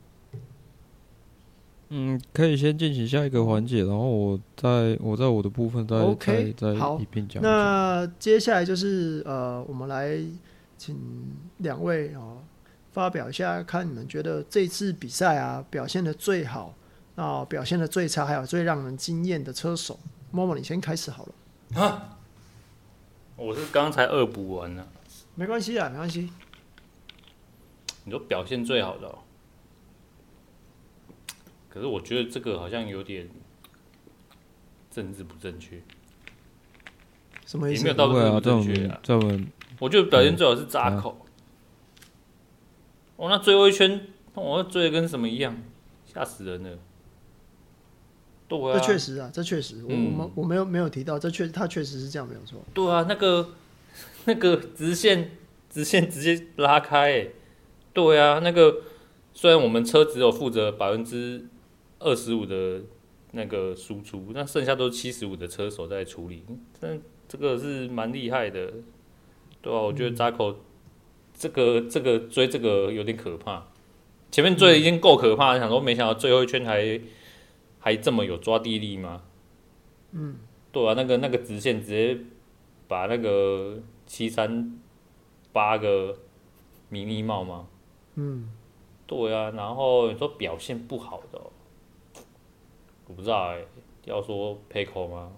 [1.87, 7.41] 嗯，可以先进行下一个环节，然后我在我在我的部分再 OK 再好一并讲。
[7.41, 10.19] 那接下来就是呃，我们来
[10.77, 10.97] 请
[11.59, 12.43] 两位哦
[12.95, 16.73] 发表一下，看你们觉得这次比赛啊表现的最好，
[17.15, 19.99] 啊表现的最差，还有最让人惊艳的车手。
[20.31, 21.81] 默默，你先开始好了。
[21.81, 22.17] 啊，
[23.35, 24.87] 我是刚才恶补完了，
[25.35, 26.31] 没关系啊，没关系。
[28.05, 29.19] 你说表现最好的哦。
[31.67, 33.29] 可是我觉得这个好像有点
[34.89, 35.81] 政治不正确，
[37.45, 37.79] 什么意思？
[37.79, 38.99] 也没有到政治不正确啊。
[39.03, 39.45] 这么，
[39.79, 41.24] 我觉得表现最好是扎口。
[43.17, 45.55] 哦，那最后一圈，我追的跟什么一样，
[46.05, 46.77] 吓死人了。
[48.47, 52.59] 对啊，这确实啊，这确实，我我们我没有没有提到，这确他确实是这样，没有错。
[52.73, 53.49] 对啊，那个
[54.25, 55.31] 那个直线
[55.69, 57.27] 直线直接拉开，哎，
[57.93, 58.81] 对啊，那个
[59.33, 61.47] 虽然我们车只有负责百分之。
[61.97, 62.81] 二十五的
[63.31, 66.43] 那个输出，那剩下都是七十五的车手在处理，
[66.79, 68.73] 但这个是蛮厉害的，
[69.61, 70.57] 对啊，我觉得扎口
[71.35, 73.67] 这个这个追这个有点可怕，
[74.31, 76.99] 前面追的已经够可怕，想说没想到最后一圈还
[77.79, 79.21] 还这么有抓地力吗？
[80.11, 80.37] 嗯，
[80.71, 82.17] 对啊，那个那个直线直接
[82.87, 84.79] 把那个七三
[85.51, 86.17] 八个
[86.89, 87.67] 迷你帽吗？
[88.15, 88.49] 嗯，
[89.05, 91.41] 对啊，然后你说表现不好的。
[93.07, 93.67] 我不知道哎、欸，
[94.05, 95.31] 要说 Pecco 吗？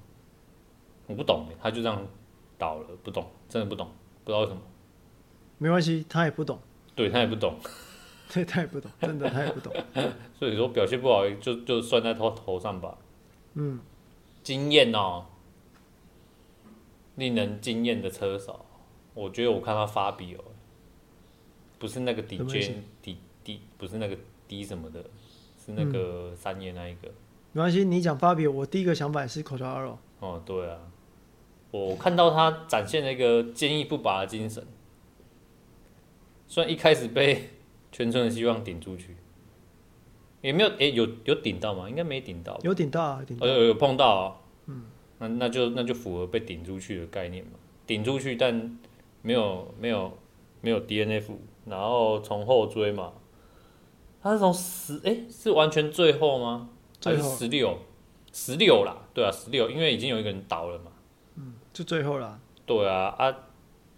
[1.07, 2.05] 我不懂、欸，他就这样
[2.57, 3.89] 倒了，不懂，真的不懂，
[4.23, 4.61] 不知道为什么。
[5.57, 6.59] 没关系，他也不懂。
[6.95, 7.57] 对，他也不懂，
[8.33, 9.73] 对，他也不懂，真的他也不懂。
[10.37, 12.97] 所以说表现不好，就就算在他头上吧。
[13.53, 13.79] 嗯，
[14.43, 15.25] 惊艳哦，
[17.15, 18.65] 令人惊艳的车手，
[19.13, 20.39] 我觉得我看到 Fabio，
[21.79, 24.17] 不是那个 DJ D D，不是那个
[24.47, 25.03] D 什么的，
[25.63, 27.07] 是那个三叶那一个。
[27.53, 29.97] 没关系，你讲 Fabio，我第一个想法也是 Quartararo。
[30.19, 30.77] 哦，对啊，
[31.71, 34.63] 我看到他展现了一个坚毅不拔的精神。
[36.47, 37.49] 虽然一开始被
[37.91, 39.15] 全村的希望顶出去，
[40.41, 41.89] 也没有诶、欸，有有顶到吗？
[41.89, 44.83] 应该没顶到，有顶到啊，顶到，有有碰到、啊，嗯，
[45.19, 47.51] 那那就那就符合被顶出去的概念嘛，
[47.85, 48.77] 顶出去但
[49.21, 50.17] 没有没有
[50.61, 51.25] 没有 DNF，
[51.65, 53.13] 然后从后追嘛，
[54.21, 56.69] 他是从十诶，是完全最后吗？
[57.03, 57.77] 还是十六？
[58.33, 60.91] 十六啦，对啊，十六，因为已经有一个人倒了嘛，
[61.35, 63.35] 嗯，就最后啦，对啊啊，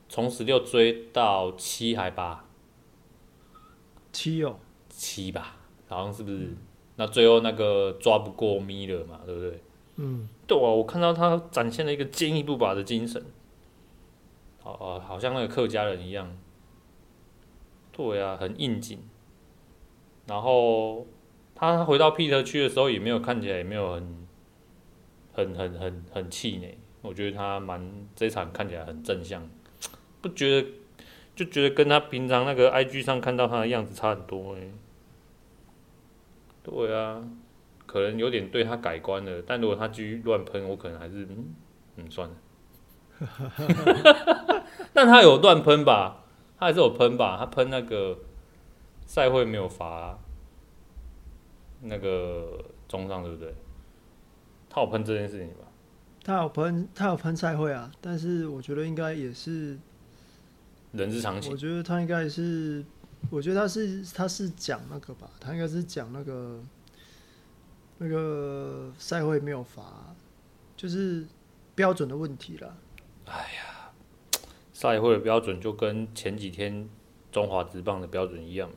[0.10, 2.44] 从十六追到七还八，
[4.12, 5.56] 七哦，七吧，
[5.88, 6.38] 好像是不是？
[6.38, 6.58] 嗯、
[6.98, 9.64] 那最后那个抓不过米勒嘛，对不对？
[9.96, 13.24] 嗯，对啊，我看到他展现了一个坚毅不拔的精神，
[14.64, 16.36] 哦哦，好像那个客家人一样，
[17.94, 19.00] 对啊，很应景，
[20.26, 21.08] 然后。
[21.62, 24.28] 他回到 Pit 区的时候，也没有看起来也没有很
[25.34, 26.78] 很很很很气馁。
[27.02, 29.46] 我觉得他蛮这场看起来很正向，
[30.22, 30.68] 不觉得
[31.36, 34.70] 就觉得跟他平常那个 IG 上看到他的样子差很多哎。
[36.64, 37.24] 对啊，
[37.86, 39.42] 可能有点对他改观了。
[39.46, 41.54] 但如果他继续乱喷，我可能还是嗯
[41.96, 42.36] 嗯算了。
[44.94, 46.24] 但他有乱喷吧？
[46.60, 47.38] 他还是有喷吧？
[47.40, 48.18] 他喷那个
[49.06, 50.20] 赛会没有罚啊。
[51.82, 53.54] 那个中上对不对？
[54.70, 55.66] 他有喷这件事情吧？
[56.24, 59.80] 他有喷，他有喷赛会啊，但是我觉得应该也是
[60.92, 61.52] 人之常情。
[61.52, 62.84] 我觉得他应该是，
[63.30, 66.60] 我觉得他是他是讲那个吧，他应该是讲那个
[67.98, 70.16] 那个赛会没有罚，
[70.76, 71.26] 就是
[71.76, 72.78] 标准的问题了。
[73.26, 73.92] 哎呀，
[74.74, 76.90] 赛会的标准就跟前几天
[77.32, 78.70] 中华职棒的标准一样。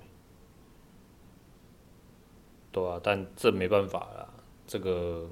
[2.70, 4.28] 对啊，但这没办法啦，
[4.66, 5.28] 这个，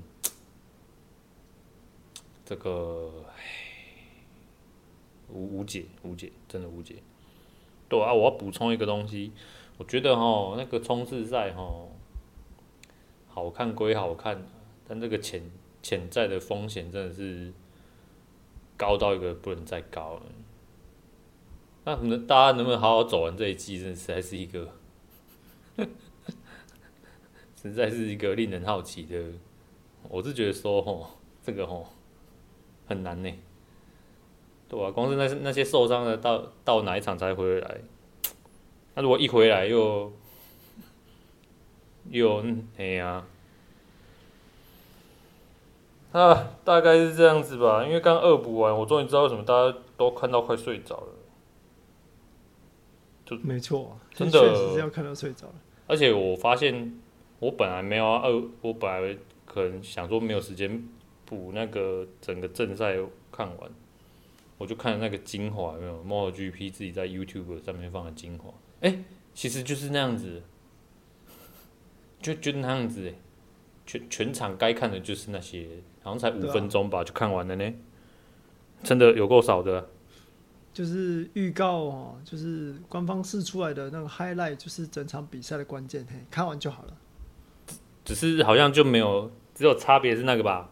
[2.45, 3.70] 这个，唉，
[5.33, 6.97] 无无解，无解，真的无解。
[7.89, 9.33] 对啊，我要补充一个东西，
[9.79, 11.87] 我觉得哦，那个冲刺赛齁，
[13.29, 14.47] 好看归好看，
[14.87, 15.43] 但这个潜
[15.83, 17.53] 潜在的风险真的是
[18.77, 20.23] 高到一个不能再高了。
[21.85, 24.69] 那能大家能不能好好走完这一季，真的实在是一个。
[27.63, 29.23] 实在是一个令人好奇的，
[30.09, 31.07] 我是觉得说吼，
[31.43, 31.87] 这个吼
[32.87, 33.31] 很难呢，
[34.71, 37.81] 对啊，光是那那些受伤的，到到哪一场才回来？
[38.95, 40.13] 那如果一回来又
[42.09, 42.43] 又
[42.79, 43.27] 哎呀，
[46.13, 47.85] 啊，大概是这样子吧。
[47.85, 51.09] 因为刚恶补完，我终于知道为什么大家都看到快睡着了。
[53.27, 55.55] 就没错，真的确实是要看到睡着了。
[55.87, 56.99] 而且我发现。
[57.41, 60.87] 我本来没有啊，呃，我本来可能想说没有时间
[61.25, 62.99] 补那个整个正赛
[63.33, 63.71] 看完，
[64.61, 68.51] 我就看那个精华，有没有？MotoGP 自己在 YouTube 上面放的精华，
[68.83, 70.43] 哎、欸，其实就是那样子，
[72.21, 73.11] 就就那样子，
[73.87, 75.67] 全全场该看的就是那些，
[76.03, 77.73] 好像才五分钟吧，就看完了呢，
[78.83, 79.89] 真的有够少的。
[80.75, 86.95] 就是预告哦，就是官方试出来的那个 highlight，就是整场比赛的关键，嘿，看完就好了。
[88.05, 90.69] 只是好像就没有，只有差别是那个吧？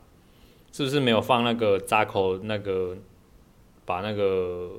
[0.71, 2.99] 是不是没有放那个扎口那个，
[3.89, 4.71] 把那个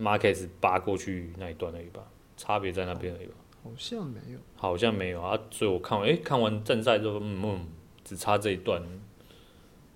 [0.00, 2.02] Markets 扒过去那一段而已吧？
[2.38, 3.34] 差别在那边而已吧？
[3.62, 5.38] 好像没有，好像没有啊！
[5.50, 7.66] 所以我看完，哎、欸，看完正赛之后，嗯嗯，
[8.02, 8.82] 只差这一段，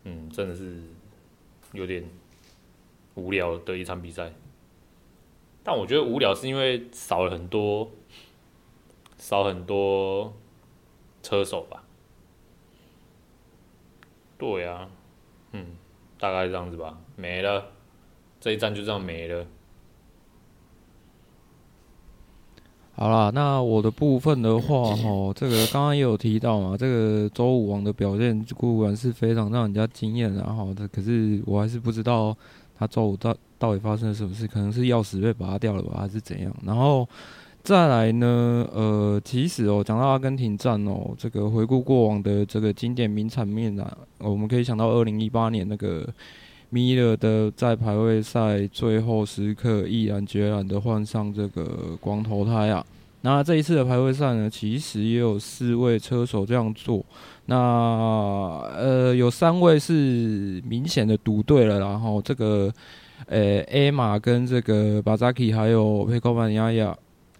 [0.05, 0.83] 嗯，真的是
[1.72, 2.05] 有点
[3.14, 4.31] 无聊的一场比赛。
[5.64, 7.90] 但我觉得无聊是因为少了很多，
[9.16, 10.37] 少很多。
[11.22, 11.83] 车手吧，
[14.38, 14.90] 对呀、啊，
[15.50, 15.76] 嗯，
[16.18, 17.64] 大概这样子吧，没了，
[18.40, 19.46] 这一站就这样没了。
[22.94, 32.37] 好啦，那我的部分的话， 哈，这个刚刚也有提到嘛，这个周武王的表现固然是非常让人家惊艳，然后的，可是我还是不知道
[32.79, 36.55] 他周五到到底发生了什么事，可能是钥匙被拔掉了吧，还是怎样？
[36.64, 37.09] 然后。
[37.66, 46.06] 再来呢，呃，其实哦，讲到阿根廷站哦，这个回顾过往的这个经典名场面啊，我们可以想到二零一八年那个
[46.71, 52.87] 米勒的在排位赛最后时刻毅然决然的换上这个光头胎啊。
[53.23, 57.04] 那这一次的排位赛呢，其实也有四位车手这样做。
[57.46, 57.56] 那
[58.77, 62.73] 呃，有三位是明显的赌对了，然后这个
[63.27, 66.96] 呃艾玛跟这个巴扎基还有佩科曼尼亚亚。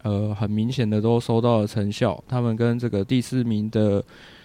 [0.07, 2.23] 呃，很明显的都收到了成效。
[2.29, 4.01] 他们跟这个第四名的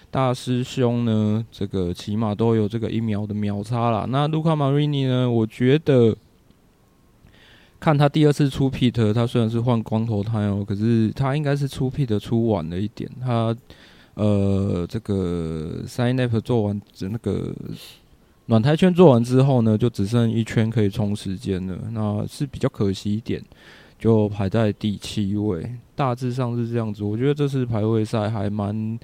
[0.10, 4.08] 大师兄呢，这个起码都有这个一秒的秒差啦。
[4.10, 6.18] 那卢卡马瑞尼呢，我觉得
[7.80, 13.08] 看他第二次出 pit，他虽然是换光头胎哦，可是他应该是出 pit 出晚了一点。
[13.22, 13.56] 他
[14.16, 17.54] 呃，这个 side lap 做完，那个
[18.48, 23.42] 暖胎圈做完之后呢，就只剩一圈可以冲时间了，那是比较可惜一点，
[24.02, 25.66] 就排在第七位。
[25.96, 29.00] 大致上是这样子，我觉得这次排位赛还蛮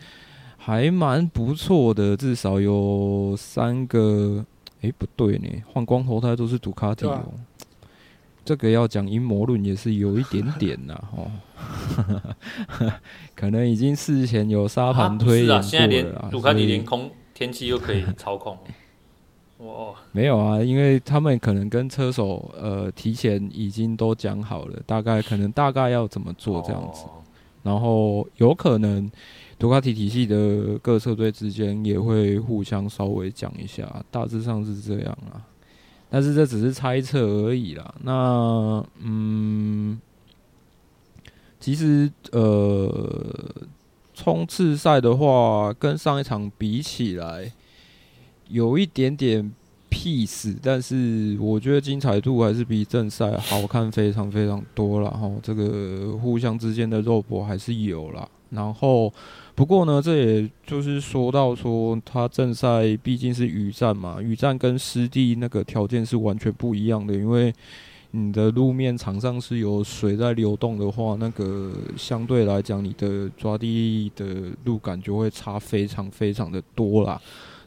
[0.57, 4.43] 还蛮不错的，至少有三个。
[4.81, 7.33] 诶，不对呢，换光头胎都是杜卡迪哦。
[8.45, 11.31] 这个要讲阴谋论也是有一点点呐， 哦，
[13.35, 15.61] 可能已经事前有沙盘推演过了。
[15.63, 18.55] 是啊，现在连杜卡迪连空天气又可以操控。
[19.57, 27.23] 哦，没有啊，因为他们可能跟车手呃提前已经都讲好了，大概可能大概要怎么做这样子，哦、
[27.63, 29.09] 然后有可能
[29.57, 35.41] 杜卡迪体系的各车队之间也会互相稍微讲一下，大致上是这样啊。
[36.09, 37.93] 但是这只是猜测而已啦。
[38.01, 39.99] 那嗯，
[41.59, 43.29] 其实呃，
[44.13, 47.51] 冲刺赛的话，跟上一场比起来，
[48.49, 49.51] 有一点点
[49.89, 55.31] peace，但是我觉得精彩度还是比正赛好看非常非常多了哈。
[55.41, 58.27] 这个互相之间的肉搏还是有啦。
[58.49, 59.13] 然后。
[59.57, 67.11] 不过呢，这也就是说到说，它正赛毕竟是雨战嘛，雨战跟湿地那个条件是完全不一样的。
[67.11, 67.51] 因为
[68.11, 77.19] 你的路面场上是有水在流动的话，那个相对来讲，你的抓地的路感就会差非常非常的多啦。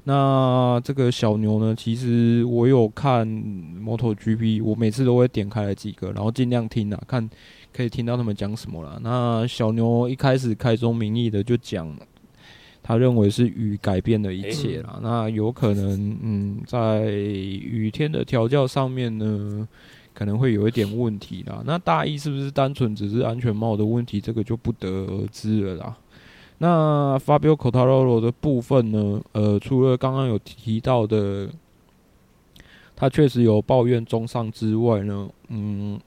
[0.04, 7.28] 那这个小牛呢，其实我有看 MotoGP，我每次都会点开来几个，然后尽量听啊，看。
[7.72, 8.98] 可以听到他们讲什么啦。
[9.00, 11.88] 那小牛一开始开宗明义的就讲，
[12.82, 14.98] 他认为是雨改变了一切啦。
[15.00, 19.68] 那有可能，嗯，在雨天的调教上面呢，
[20.12, 21.62] 可能会有一点问题啦。
[21.64, 24.20] 那大意是不是单纯只是安全帽的问题？
[24.20, 25.96] 这个就不得而知了啦。
[26.62, 29.20] 那 Fabio Quartararo 的部分呢？
[29.32, 31.50] 呃，除了刚刚有提到的，
[32.94, 36.00] 他确实有抱怨中上之外呢，嗯。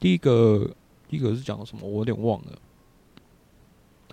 [0.00, 0.70] 第一个，
[1.08, 1.84] 第一个是讲什么？
[1.84, 2.52] 我有点忘了。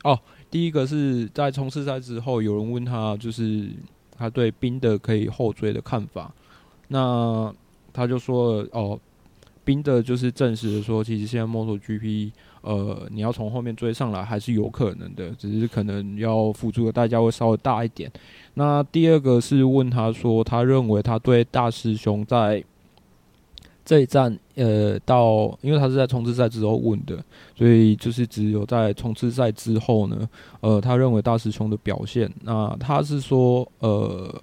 [0.04, 0.20] 哦，
[0.50, 3.70] 第一个是在冲刺赛之后，有人问他，就是
[4.18, 6.34] 他对冰的可以后追的看法。
[6.88, 7.54] 那
[7.94, 9.00] 他就说，哦，
[9.64, 12.32] 冰的就是证实了说，其实现在 MotoGP，
[12.66, 18.12] 呃，你要从后面追上来还是有可能的，只是可能要付出的代价会稍微大一点。
[18.56, 22.64] 那第二个是问他说，他认为他对大师兄在。
[23.88, 27.24] 这一站，呃，到因为他是在冲刺赛之后问的，
[27.56, 30.28] 所以就是只有在冲刺赛之后呢，
[30.60, 34.42] 呃，他认为大师兄的表现，那他是说，呃，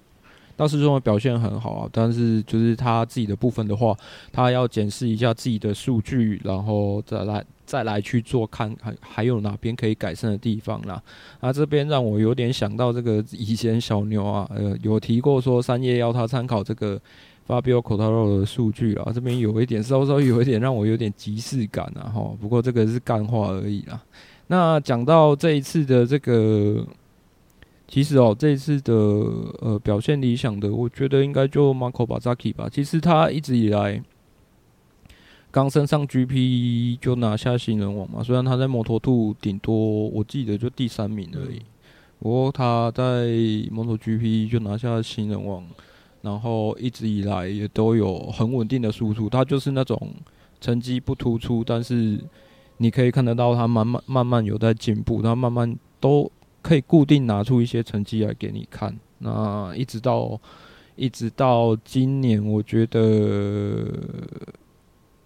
[0.55, 3.93] 大师兄的表现很好啊，但是就是他自己的部分的话，
[4.31, 11.01] 他要检视一下自己的数据，然后再来再来去做看还还有哪边可以改善的地方啦。
[11.39, 16.99] 啊这边让我有点想到这个以前小牛啊，呃，有提过说三叶要他参考这个。
[17.45, 24.01] Fabio Quartararo 的数据啦，这边有一点稍稍有一点让我有点即视感啊哈，不过这个是干话而已啦。
[24.47, 26.87] 那讲到这一次的这个，
[27.85, 28.93] 其实哦，这一次的
[29.59, 32.69] 呃表现理想的，我觉得应该就 Marco Bezzecchi 吧。
[32.71, 34.01] 其实他一直以来
[35.53, 39.75] 刚升上 GP 就拿下新人王嘛，虽然他在摩托兔顶多
[40.09, 41.61] 我记得就第三名而已，
[42.17, 43.27] 不过他在
[43.69, 45.63] 摩托 GP 就拿下新人王。
[46.23, 49.99] 然后一直以来也都有很稳定的输出，他就是那种
[50.61, 52.17] 成绩不突出，但是
[52.77, 56.31] 你可以看得到他慢慢慢慢有在进步，他慢慢都
[56.61, 58.97] 可以固定拿出一些成绩来给你看。
[59.19, 60.39] 那一直到
[60.95, 63.85] 一直到今年，我觉得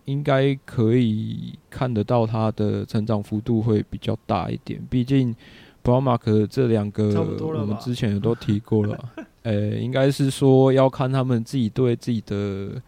[0.08, 4.82] 应该可以看得到他的成长幅度会比较大一点。
[4.89, 5.36] 毕竟
[5.84, 8.97] Pro Mark 这两个我们之前也都提过了。
[9.43, 12.82] 呃、欸，应该是说要看他们自己对自己的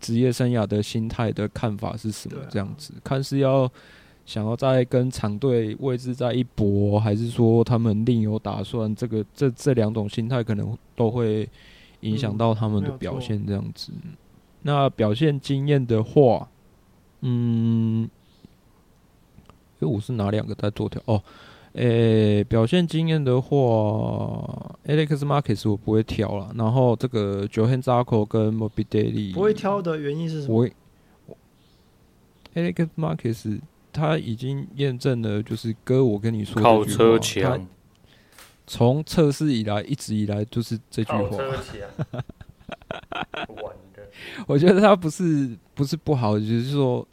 [0.00, 3.70] 职业生涯的心态的看法是什么，这样子，看是要
[4.24, 8.94] 想要再跟长队位置再一搏，还是说他们另有打算？
[8.94, 11.48] 这个这这两种心态可能都会
[12.00, 13.92] 影响到他们的表现，这样子。
[14.62, 16.48] 那表现经验的话，
[17.26, 18.02] 嗯，
[19.80, 21.22] 因为我是哪两个在做调哦？
[21.72, 26.52] 诶、欸，表现经验的话，Alex Marcus 我不会挑了。
[26.54, 30.68] 然后这个 Johann Zarco 跟 morbidaily 不会挑的原因是什么？
[31.26, 31.36] 我
[32.54, 33.60] Alex Marcus
[33.92, 37.66] 他已经验证了，就是哥我跟你说靠车强。
[38.66, 41.36] 从测试以来，一直以来就是这句话。
[44.46, 47.06] 我觉得他不是不是不好，就是说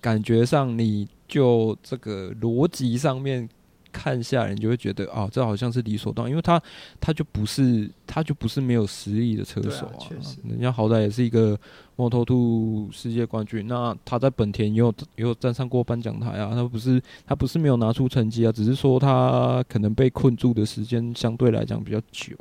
[0.00, 3.48] 感觉上你就这个逻辑上面。
[3.90, 6.62] 看下来，你就会觉得啊，这好像是理所当然，因为他
[7.00, 11.58] 他就不是他就不是没有实力的车手啊，啊人家好歹也是一个
[11.96, 22.36] Moto2 世界冠军，那他在本田也有也有站上过颁奖台啊，他不是他不是没有拿出成绩啊，只是说他可能被困住的时间相对来讲比较久，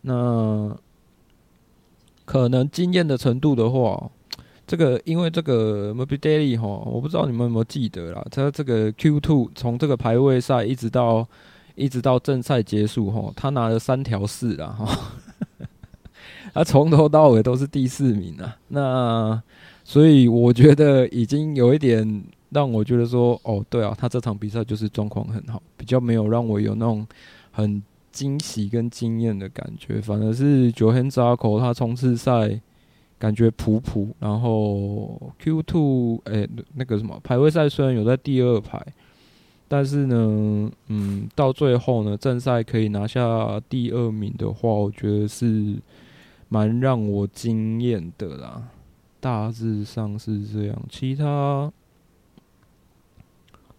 [0.00, 0.76] 那
[2.24, 4.10] 可能经验的程度的话。
[4.74, 8.26] 这个因为这个 m o b i Daily 哈，我不知道你们有没有记得啦。
[8.28, 11.24] 他这个 Q Two 从这个排位赛一直到
[11.76, 15.12] 一直到正赛结束哈，他拿了三条四啦哈。
[16.52, 18.56] 他从头到尾都是第四名啊。
[18.66, 19.40] 那
[19.84, 27.06] 所以我觉得已经有一点让我觉得说，哦，对啊，他这场比赛就是状况很好，比较没有让我有那种
[27.52, 30.00] 很惊喜跟惊艳的感觉。
[30.00, 32.60] 反而是 Johann Zarco 他冲刺赛。
[33.24, 38.78] 感觉普普，然后 Q two 哎，那个什么排位赛虽然有在第二排，
[39.66, 45.76] 但是呢，嗯，到最后呢，正赛可以拿下第二名的话，我觉得是
[46.50, 48.62] 蛮让我惊艳的啦。
[49.20, 51.72] 大致上是这样，其他，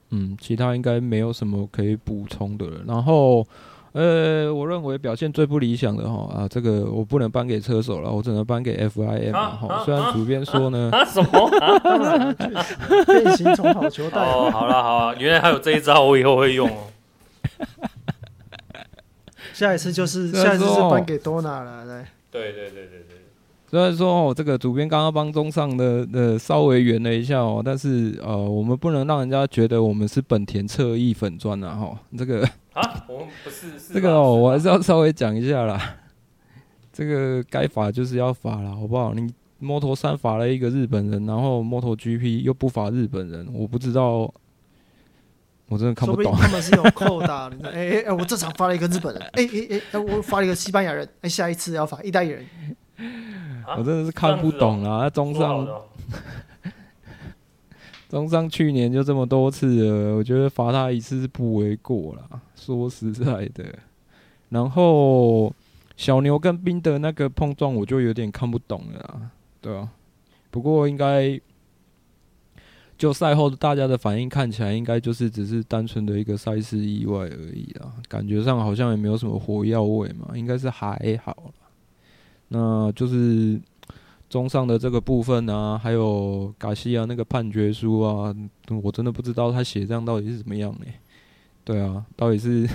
[0.10, 2.84] 嗯，其他应该没有什么可以补充的了。
[2.88, 3.46] 然后。
[3.96, 9.84] 呃，我认为表现最不理想的哈啊，这个我不能颁给车手了，我只能颁给 FIM 哈。
[9.86, 11.50] 虽然主编说呢，啊什么？
[13.06, 16.88] 变形虫好球带哦，好了好了，原来还有这一招，我以后会用哦。
[19.56, 22.06] 下一次就是下一次是颁给多纳了，来。
[22.30, 23.16] 对对对对对。
[23.70, 32.46] 虽然说哦，这个主编刚刚帮中上的呃稍微圆了一下哦，但是呃，我们不能让人家觉得我们是本田侧翼粉砖呐哈，这个。
[32.76, 35.96] 啊，我们不是，是这个哦，我还是要稍微讲一下啦。
[36.92, 39.14] 这个该罚就是要罚了，好不好？
[39.14, 44.32] 你摩托三罚了一个日本人，然后摩托 GP 又不罚日本人，我不知道，
[45.68, 46.34] 我真的看不懂。
[46.34, 47.70] 不他们 是有扣打的。
[47.70, 52.46] 哎哎哎，我这场罚了一个日本人，哎哎哎，我罚了一个西班牙人，哎，下一次要罚意大利人。
[53.78, 55.66] 我真的是看不懂啦，中上。
[58.08, 62.40] 中上去年就这么多次了，我觉得罚他一次是不为过啦。
[62.56, 63.66] 说实在的，
[64.50, 65.54] 然后
[65.98, 69.22] 小牛跟宾德那个碰撞，我就有点看不懂了，
[69.60, 69.90] 对啊。
[70.52, 71.40] 不过应该
[72.98, 77.92] 就赛后大家的反应看起来，应该就是只是单纯的一个赛事意外而已啦。
[78.08, 81.52] 感觉上好像也没有什么火药味嘛，应该是还好。
[82.50, 83.60] 那就是。
[84.36, 88.36] 中上的这个部分啊，还有卡西亚那个判决书啊，
[88.84, 90.86] 我真的不知道他写这样到底是怎么样呢？
[91.64, 92.68] 对啊，到底是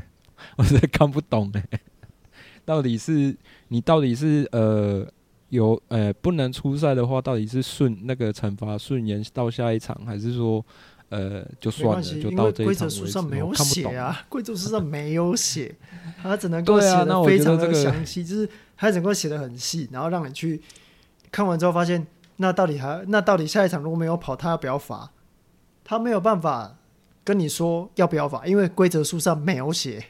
[0.58, 1.80] 我实在看不懂哎，
[2.66, 3.34] 到底是
[3.68, 5.06] 你到底是呃
[5.48, 10.62] 有呃不能出赛的话，到底是顺那个惩罚顺延到下一场，还是说
[11.08, 12.66] 呃就算了就到这一场？
[12.66, 15.74] 规则书上没有写啊， 规则书上没有写，
[16.22, 18.46] 他只能够写的非常的详细，就是
[18.76, 20.60] 他只能够写的很细，然后让你去。
[21.36, 22.06] 看完之后发现，
[22.36, 25.10] 那到底还那到底下一场如果没有跑，他要不要罚？
[25.84, 26.74] 他没有办法
[27.22, 30.02] 跟你说要不要罚，因为规则书上没有写。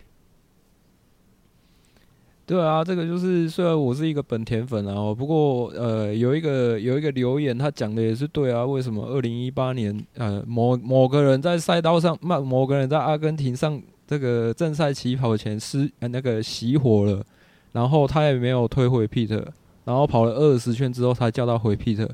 [2.46, 8.64] 对啊，这个就是虽然我是一个本田粉啊，不过呃，有一个有一个留言，他讲的也是对啊。
[8.64, 17.26] 为什么二零一八年呃某某个人在赛道上，某某个人在阿根廷上这个正赛起跑前失呃那个熄火了，
[17.72, 19.44] 然后他也没有退回 Peter，。
[19.86, 22.06] 然后跑了二十圈之后才叫他回 pit，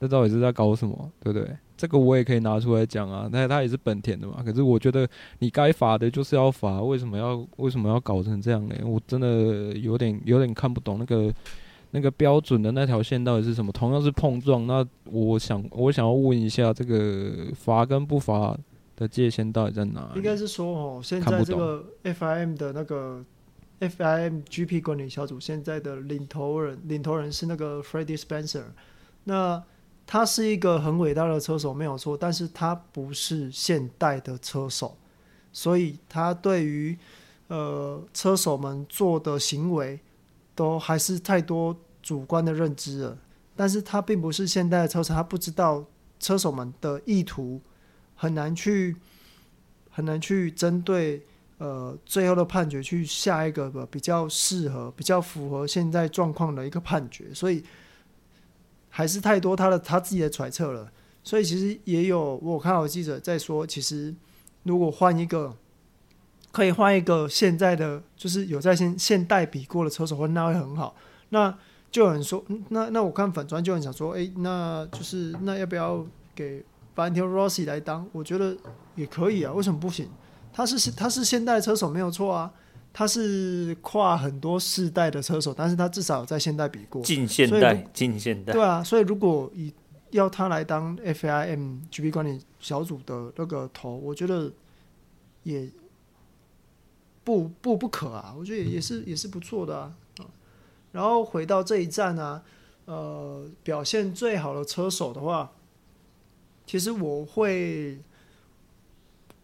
[0.00, 1.10] 这到底是在搞什么？
[1.20, 1.48] 对不对？
[1.76, 3.28] 这个我也可以拿出来讲啊。
[3.30, 4.42] 那他也是本田的嘛。
[4.44, 8.74] 可是我觉得你该罚的就是要罚，为什么要为什么要搞成这样呢？
[8.84, 11.32] 我真的有点有点看不懂那个
[11.92, 13.70] 那个标准的那条线到底是什么。
[13.70, 18.58] 同样是碰撞，那我想我想要问一下，这个罚跟不罚
[18.96, 20.10] 的界限到底在哪？
[20.16, 23.24] 应该是说哦，现在这个 FIM 的那个。
[23.80, 28.64] FIM GP 管理小组现在的领头人，领头人是那个 Freddie Spencer。
[29.24, 29.62] 那
[30.06, 34.96] 他是一个很伟大的车手，没有错，但是他不是现代的车手，
[35.52, 36.98] 所以他对于
[37.46, 40.00] 呃车手们做的行为
[40.56, 43.18] 都还是太多主观的认知了。
[43.54, 45.84] 但是他并不是现代的车手，他不知道
[46.18, 47.60] 车手们的意图，
[48.16, 48.96] 很难去
[49.90, 51.22] 很难去针对。
[51.58, 57.64] 呃，最后的判决去下一个比较适合、比较符合现在状况的一个判决，所以
[58.88, 60.90] 还是太多他的他自己的揣测了。
[61.24, 64.14] 所以其实也有我看到记者在说，其实
[64.62, 65.54] 如果换一个，
[66.52, 70.94] 可以换一个现在的，就是有在现现代比过的车手，那会很好。
[71.30, 71.52] 那
[71.90, 78.06] 就有人说，那那我看粉砖就很想说，哎、那就是那要不要给 Valentino Rossi 来当？
[78.12, 78.56] 我觉得
[78.94, 80.08] 也可以啊，为什么不行？
[80.58, 82.52] 他是他是现代车手没有错啊，
[82.92, 89.72] 他是跨很多世代的车手，但是他至少有在现代比过，近现代，近现代，对啊，所以如果以
[90.10, 94.50] 要他来当 FIM GP 管理小组的那个头，我觉得
[95.44, 95.70] 也
[97.22, 99.94] 不不不可啊，我觉得也是也是不错的啊。
[100.90, 102.42] 然后回到这一站呢，
[102.86, 105.52] 呃，表现最好的车手的话，
[106.66, 108.00] 其实我会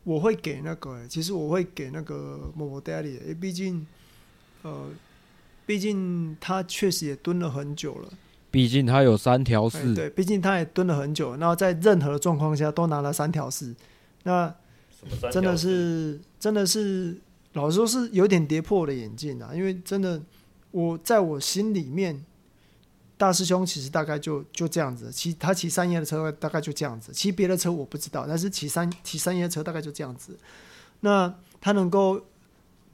[0.04, 3.86] 我会给那个，其实我会给那个 Morbidelli，因为毕竟，
[4.62, 4.88] 呃，
[5.66, 8.08] 毕竟他确实也蹲了很久了。
[8.50, 13.74] 毕竟他有三条四，对，毕竟他也蹲了很久，然后在任何的状况下都拿了三条四，
[14.22, 14.54] 那
[15.32, 17.18] 真的是真的是，
[17.54, 20.22] 老实说是有点跌破我的眼镜啊，因为真的
[20.70, 22.24] 我在我心里面，
[23.24, 30.38] 大师兄其实大概就就这样子，骑他骑三叶的车大概就这样子，骑别的车我不知道，但是骑三骑三叶车大概就这样子，
[31.00, 32.20] 那他能够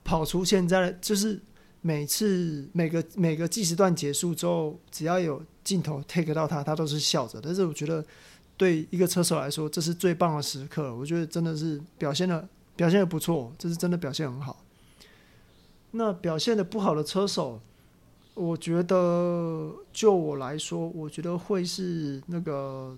[0.04, 1.40] 跑出现在就是。
[1.82, 7.40] 每次每个每个计时段结束之后，只要有镜头 take 到他，他都是笑着。
[7.40, 8.04] 但是我觉得，
[8.58, 10.94] 对一个车手来说，这是最棒的时刻。
[10.94, 14.62] 我觉得真的是表现的表现的不错，这是真的表现很好。
[15.92, 17.58] 那表现的不好的车手，
[18.40, 22.96] 我觉得就我来说，我觉得会是那个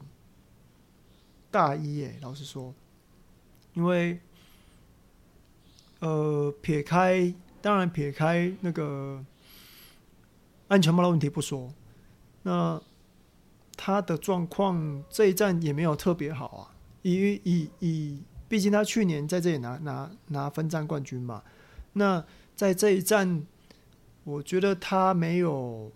[1.51, 2.16] 大一耶。
[2.22, 2.72] 老实说，
[3.74, 4.20] 因为
[5.99, 7.34] 呃，撇开。
[7.61, 9.24] 当然，撇开那个
[10.66, 11.72] 安全帽的问题不说，
[12.43, 12.80] 那
[13.76, 16.74] 他的状况这一站也没有特别好啊。
[17.03, 21.43] 以以以，毕竟他去年在这里拿拿拿分站冠军嘛。
[21.93, 22.24] 那
[22.57, 23.45] 在这一站，
[24.25, 25.91] 我觉得他没有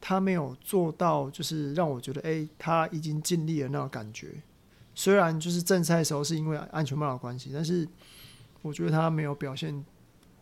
[0.00, 4.28] 他没有做到，就是让我觉得，哎，他已经尽力了那种感觉。
[4.94, 7.88] 虽然就是正赛的时候是因为安全帽的关系，但是
[8.62, 9.84] 我觉得他没有表现。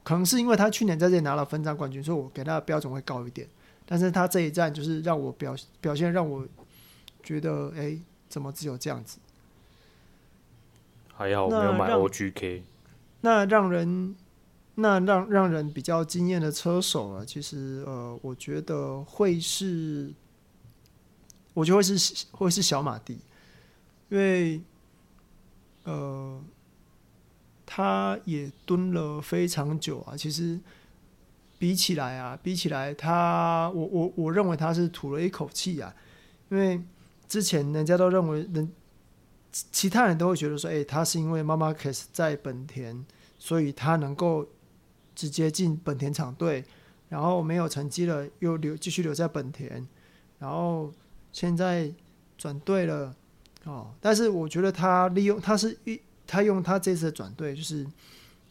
[0.05, 3.49] 可能是因为他去年在这里拿了分站冠军，所以我给他的标准会高一点。
[3.87, 6.45] 但是他这一站就是让我表表现让我
[7.23, 9.19] 觉得，哎、欸，怎么只有这样子？
[11.15, 12.63] 还好我没有买 OGK。
[13.21, 14.17] 那让人
[14.75, 20.13] 那让让人比较惊艳的车手啊，其实呃，我觉得会是，
[21.55, 23.19] 我觉得会是会是小马蒂，
[24.09, 24.61] 因为
[25.85, 26.41] 呃。
[27.75, 30.61] 他也蹲了非常久啊，其实
[31.59, 35.95] 比起来啊，比起来他，我我我认为他是吐了一口气啊，
[36.51, 36.79] 因为
[37.27, 38.71] 之前人家都认为人，
[39.51, 43.07] 其他人都会觉得说，哎、他是因为马马克斯在本田，
[43.39, 44.47] 所以他能够
[45.15, 46.65] 直接进本田厂队，
[47.09, 49.87] 然后没有成绩了又留继续留在本田，
[50.39, 50.93] 然后
[51.33, 51.93] 现在
[52.37, 53.15] 转队了
[53.65, 56.01] 哦，但是我觉得他利用他是一。
[56.25, 57.87] 他用他这次的转队，就是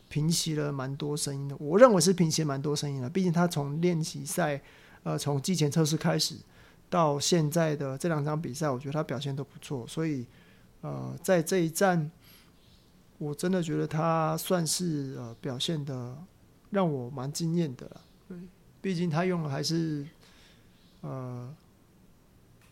[0.08, 1.56] 平息了蛮多声音的。
[1.58, 3.10] 我认为是平息蛮多声音的。
[3.10, 4.62] 毕竟他从练习赛，
[5.02, 6.36] 呃，从季前测试开始
[6.92, 9.88] 到现在的这两场比赛，我觉得他表现都不错。
[9.88, 10.28] 所以，
[10.82, 12.12] 呃，在这一站，
[13.18, 16.16] 我真的觉得他算是呃表现的
[16.72, 18.02] 让我蛮惊艳的了。
[18.82, 20.04] 毕竟他用的还是
[21.02, 21.56] 呃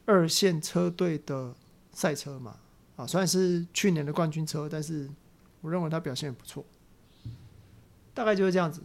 [0.05, 1.53] 二线车队的
[1.91, 2.57] 赛车嘛。
[2.95, 5.07] 啊，虽然是去年的冠军车，但是
[5.61, 6.65] 我认为他表现也不错。
[8.13, 8.81] 大概就是这样子。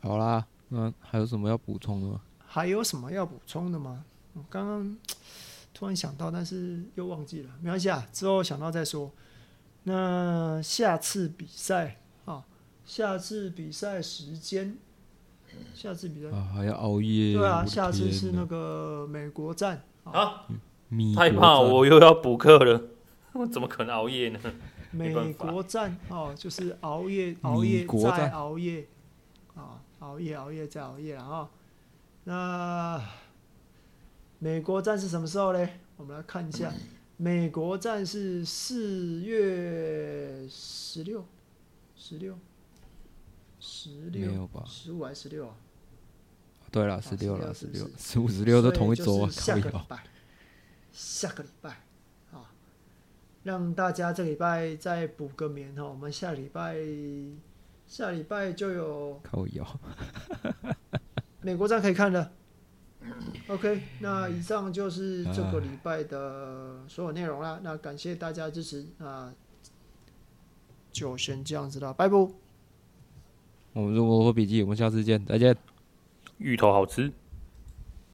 [0.00, 2.20] 好啦，那还有什么要补充的吗？
[2.44, 4.04] 还有什么要补充的吗？
[4.34, 4.96] 我刚刚
[5.72, 9.10] 突然想到，但是又忘记了，没关系啊，之后想到再说。
[9.88, 12.44] 那下次比赛啊，
[12.84, 14.76] 下次比赛时间。
[15.74, 17.34] 下次比赛啊，还要熬夜。
[17.34, 20.44] 对啊，下次是那个美国站啊，
[21.16, 22.82] 太怕我又要补课了，
[23.32, 24.38] 我怎么可能熬夜呢？
[24.90, 28.86] 美国站哦，就是熬夜，熬夜再熬夜
[29.54, 31.48] 啊，熬夜熬夜再熬夜了啊。
[32.24, 33.02] 那
[34.38, 35.66] 美国站是什么时候呢？
[35.96, 36.70] 我们来看一下，
[37.18, 41.26] 美国站是四月十六，
[41.94, 42.38] 十六。
[43.60, 44.62] 十六，没有吧？
[44.64, 45.56] 十五还是十六啊？
[46.70, 49.28] 对了，十六了，十六，十五、十六都同一周啊！
[49.28, 50.04] 下个礼拜，
[50.92, 51.70] 下个礼拜
[52.30, 52.54] 啊，
[53.42, 55.82] 让大家这礼拜再补个眠哈。
[55.82, 56.76] 我们下礼拜，
[57.84, 59.80] 下礼拜就有靠腰，
[61.42, 62.32] 美国站可以看的。
[63.48, 67.60] OK，那以上就是这个礼拜的所有内容啦。
[67.62, 69.32] 那感谢大家支持啊，
[70.92, 72.16] 就先这样子啦，拜拜。
[73.72, 75.56] 我们是摩托笔记，我们下次见，再见。
[76.38, 77.12] 芋头好吃。